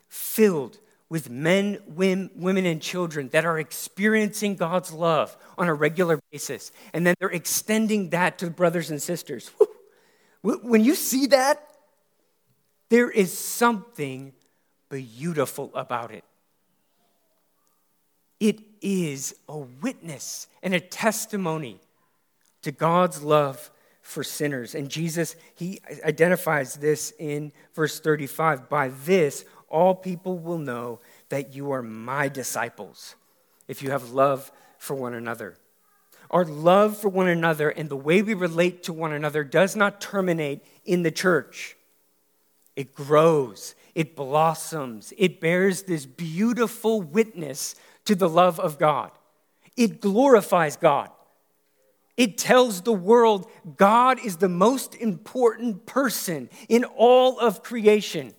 filled 0.10 0.80
with 1.12 1.30
men, 1.30 1.78
women, 1.88 2.66
and 2.66 2.82
children 2.82 3.28
that 3.34 3.44
are 3.44 3.60
experiencing 3.60 4.56
God's 4.56 4.94
love 4.94 5.36
on 5.58 5.68
a 5.68 5.74
regular 5.74 6.22
basis, 6.32 6.72
and 6.94 7.06
then 7.06 7.16
they're 7.20 7.28
extending 7.28 8.12
that 8.12 8.38
to 8.38 8.50
brothers 8.50 8.90
and 8.90 9.02
sisters. 9.02 9.52
When 10.42 10.86
you 10.86 10.96
see 10.96 11.28
that, 11.28 11.68
there 12.88 13.12
is 13.12 13.38
something 13.38 14.32
beautiful 14.90 15.70
about 15.76 16.12
it. 16.12 16.24
It 18.40 18.62
is 18.82 19.36
a 19.50 19.58
witness 19.58 20.48
and 20.64 20.74
a 20.74 20.80
testimony 20.80 21.82
to 22.62 22.72
God's 22.72 23.22
love 23.22 23.70
for 24.02 24.24
sinners. 24.24 24.76
And 24.76 24.90
Jesus, 24.90 25.36
he 25.56 25.82
identifies 26.06 26.76
this 26.76 27.14
in 27.20 27.52
verse 27.76 28.00
35 28.00 28.70
By 28.70 28.90
this, 29.06 29.44
all 29.72 29.96
people 29.96 30.38
will 30.38 30.58
know 30.58 31.00
that 31.30 31.56
you 31.56 31.72
are 31.72 31.82
my 31.82 32.28
disciples 32.28 33.16
if 33.68 33.82
you 33.82 33.92
have 33.92 34.12
love 34.12 34.52
for 34.78 34.96
one 34.96 35.14
another. 35.14 35.56
Our 36.30 36.46
love 36.46 36.98
for 36.98 37.10
one 37.10 37.28
another 37.28 37.70
and 37.70 37.90
the 37.90 37.98
way 37.98 38.22
we 38.22 38.34
relate 38.34 38.84
to 38.84 38.94
one 38.94 39.12
another 39.12 39.44
does 39.44 39.76
not 39.76 40.00
terminate 40.00 40.64
in 40.86 41.04
the 41.04 41.12
church. 41.12 41.76
It 42.76 42.94
grows, 42.94 43.76
it 43.96 44.16
blossoms, 44.16 45.14
it 45.18 45.42
bears 45.42 45.84
this 45.84 46.06
beautiful 46.06 47.02
witness 47.02 47.76
to 48.06 48.16
the 48.16 48.30
love 48.30 48.60
of 48.60 48.80
God. 48.80 49.12
It 49.76 50.00
glorifies 50.02 50.76
God. 50.78 51.10
It 52.18 52.38
tells 52.38 52.82
the 52.82 52.94
world 52.94 53.50
God 53.78 54.20
is 54.24 54.38
the 54.38 54.50
most 54.50 54.96
important 54.96 55.86
person 55.86 56.50
in 56.70 56.84
all 56.84 57.40
of 57.40 57.64
creation. 57.64 58.34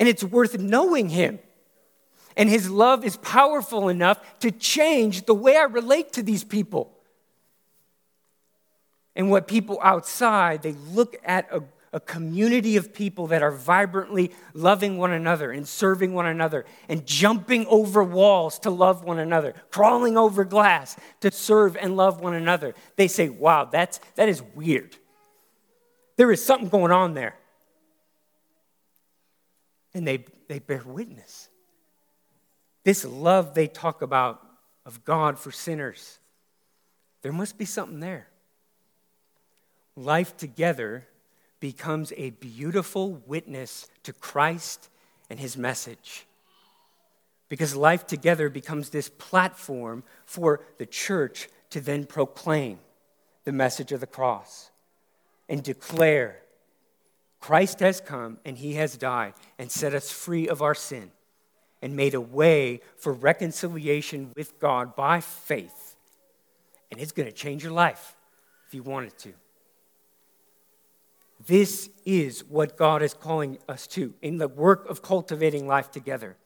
And 0.00 0.08
it's 0.08 0.24
worth 0.24 0.58
knowing 0.58 1.10
Him. 1.10 1.38
And 2.36 2.48
His 2.48 2.68
love 2.68 3.04
is 3.04 3.16
powerful 3.18 3.88
enough 3.88 4.40
to 4.40 4.50
change 4.50 5.26
the 5.26 5.34
way 5.34 5.56
I 5.56 5.64
relate 5.64 6.14
to 6.14 6.24
these 6.24 6.42
people. 6.42 6.92
And 9.14 9.30
what 9.30 9.46
people 9.46 9.78
outside, 9.80 10.62
they 10.62 10.72
look 10.72 11.16
at 11.24 11.46
a 11.52 11.62
a 11.92 12.00
community 12.00 12.76
of 12.76 12.94
people 12.94 13.28
that 13.28 13.42
are 13.42 13.50
vibrantly 13.50 14.30
loving 14.54 14.96
one 14.96 15.10
another 15.10 15.50
and 15.50 15.66
serving 15.66 16.14
one 16.14 16.26
another 16.26 16.64
and 16.88 17.04
jumping 17.04 17.66
over 17.66 18.04
walls 18.04 18.60
to 18.60 18.70
love 18.70 19.04
one 19.04 19.18
another, 19.18 19.54
crawling 19.70 20.16
over 20.16 20.44
glass 20.44 20.96
to 21.20 21.30
serve 21.32 21.76
and 21.76 21.96
love 21.96 22.20
one 22.20 22.34
another. 22.34 22.74
They 22.96 23.08
say, 23.08 23.28
wow, 23.28 23.64
that's, 23.64 23.98
that 24.14 24.28
is 24.28 24.42
weird. 24.54 24.96
There 26.16 26.30
is 26.30 26.44
something 26.44 26.68
going 26.68 26.92
on 26.92 27.14
there. 27.14 27.34
And 29.94 30.06
they, 30.06 30.24
they 30.48 30.58
bear 30.58 30.82
witness. 30.84 31.48
This 32.84 33.04
love 33.04 33.54
they 33.54 33.66
talk 33.66 34.02
about 34.02 34.46
of 34.86 35.04
God 35.04 35.38
for 35.38 35.52
sinners, 35.52 36.18
there 37.22 37.32
must 37.32 37.58
be 37.58 37.66
something 37.66 38.00
there. 38.00 38.28
Life 39.94 40.36
together 40.36 41.06
becomes 41.60 42.12
a 42.16 42.30
beautiful 42.30 43.22
witness 43.26 43.88
to 44.04 44.12
Christ 44.14 44.88
and 45.28 45.38
his 45.38 45.56
message. 45.56 46.26
Because 47.50 47.76
life 47.76 48.06
together 48.06 48.48
becomes 48.48 48.88
this 48.88 49.10
platform 49.10 50.02
for 50.24 50.62
the 50.78 50.86
church 50.86 51.48
to 51.70 51.80
then 51.80 52.06
proclaim 52.06 52.78
the 53.44 53.52
message 53.52 53.92
of 53.92 54.00
the 54.00 54.06
cross 54.06 54.70
and 55.48 55.62
declare 55.62 56.40
Christ 57.40 57.80
has 57.80 58.00
come 58.00 58.38
and 58.44 58.58
he 58.58 58.74
has 58.74 58.96
died 58.96 59.32
and 59.58 59.70
set 59.70 59.94
us 59.94 60.10
free 60.10 60.46
of 60.48 60.62
our 60.62 60.74
sin 60.74 61.10
and 61.82 61.96
made 61.96 62.14
a 62.14 62.20
way 62.20 62.80
for 62.96 63.12
reconciliation 63.12 64.32
with 64.36 64.58
God 64.60 64.94
by 64.94 65.20
faith. 65.20 65.96
and 66.90 67.00
it's 67.00 67.12
going 67.12 67.28
to 67.28 67.32
change 67.34 67.62
your 67.62 67.72
life 67.72 68.16
if 68.66 68.74
you 68.74 68.82
want 68.82 69.06
it 69.06 69.18
to. 69.18 69.32
This 71.46 71.88
is 72.04 72.44
what 72.44 72.76
God 72.76 73.02
is 73.02 73.14
calling 73.14 73.58
us 73.68 73.86
to 73.88 74.14
in 74.20 74.38
the 74.38 74.48
work 74.48 74.88
of 74.90 75.02
cultivating 75.02 75.66
life 75.66 75.90
together. 75.90 76.36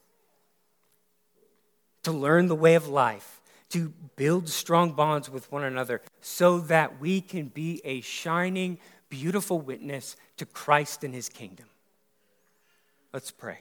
To 2.05 2.13
learn 2.13 2.49
the 2.49 2.55
way 2.55 2.75
of 2.75 2.87
life, 2.87 3.41
to 3.71 3.93
build 4.17 4.49
strong 4.49 4.93
bonds 4.93 5.31
with 5.31 5.51
one 5.51 5.65
another 5.65 6.03
so 6.21 6.61
that 6.61 7.01
we 7.01 7.21
can 7.21 7.49
be 7.49 7.81
a 7.85 8.03
shining, 8.03 8.79
beautiful 9.15 9.61
witness 9.61 10.17
to 10.39 10.45
Christ 10.45 11.05
and 11.05 11.15
his 11.15 11.29
kingdom. 11.29 11.67
Let's 13.13 13.31
pray. 13.31 13.61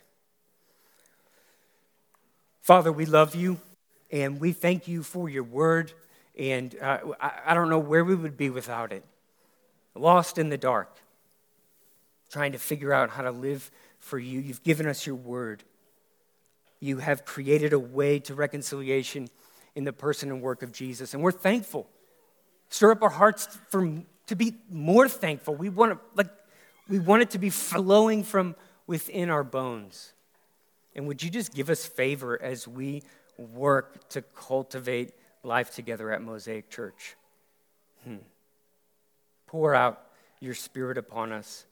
Father, 2.64 2.92
we 2.92 3.06
love 3.06 3.36
you 3.36 3.60
and 4.12 4.40
we 4.40 4.52
thank 4.52 4.88
you 4.88 5.04
for 5.04 5.30
your 5.30 5.44
word. 5.44 5.94
And 6.40 6.76
uh, 6.82 6.98
I, 7.22 7.32
I 7.48 7.54
don't 7.54 7.70
know 7.70 7.78
where 7.78 8.04
we 8.04 8.16
would 8.16 8.36
be 8.36 8.50
without 8.50 8.92
it. 8.92 9.06
Lost 9.94 10.40
in 10.40 10.50
the 10.50 10.58
dark, 10.58 10.98
trying 12.32 12.54
to 12.54 12.58
figure 12.58 12.92
out 12.92 13.12
how 13.12 13.22
to 13.22 13.32
live 13.32 13.70
for 14.00 14.18
you. 14.18 14.40
You've 14.40 14.64
given 14.64 14.88
us 14.88 15.06
your 15.06 15.16
word. 15.16 15.64
You 16.80 16.98
have 16.98 17.26
created 17.26 17.74
a 17.74 17.80
way 17.80 18.18
to 18.22 18.34
reconciliation 18.34 19.28
in 19.76 19.84
the 19.84 19.94
person 19.94 20.32
and 20.32 20.42
work 20.42 20.64
of 20.64 20.72
Jesus. 20.72 21.14
And 21.14 21.22
we're 21.22 21.32
thankful. 21.32 21.88
Stir 22.70 22.94
up 22.94 23.04
our 23.04 23.10
hearts 23.10 23.46
for, 23.70 23.88
to 24.28 24.36
be 24.36 24.56
more 24.70 25.08
thankful. 25.08 25.56
We 25.56 25.70
want, 25.70 26.00
like, 26.16 26.30
we 26.88 27.00
want 27.00 27.22
it 27.22 27.32
to 27.32 27.40
be 27.40 27.50
flowing 27.50 28.24
from 28.24 28.56
within 28.88 29.30
our 29.30 29.44
bones. 29.44 30.14
And 30.96 31.08
would 31.08 31.24
you 31.24 31.30
just 31.30 31.54
give 31.54 31.70
us 31.70 31.86
favor 31.86 32.42
as 32.42 32.68
we 32.68 33.04
work 33.38 34.10
to 34.10 34.22
cultivate 34.22 35.14
life 35.44 35.74
together 35.74 36.12
at 36.12 36.22
Mosaic 36.22 36.70
Church? 36.70 37.16
Hmm. 38.04 38.18
Pour 39.48 39.74
out 39.74 40.02
your 40.40 40.54
Spirit 40.54 40.98
upon 40.98 41.32
us 41.32 41.66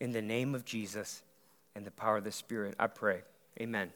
in 0.00 0.12
the 0.12 0.22
name 0.22 0.54
of 0.54 0.64
Jesus 0.64 1.22
and 1.74 1.84
the 1.84 1.90
power 1.90 2.18
of 2.18 2.24
the 2.24 2.32
Spirit. 2.32 2.74
I 2.78 2.86
pray. 2.86 3.22
Amen. 3.60 3.92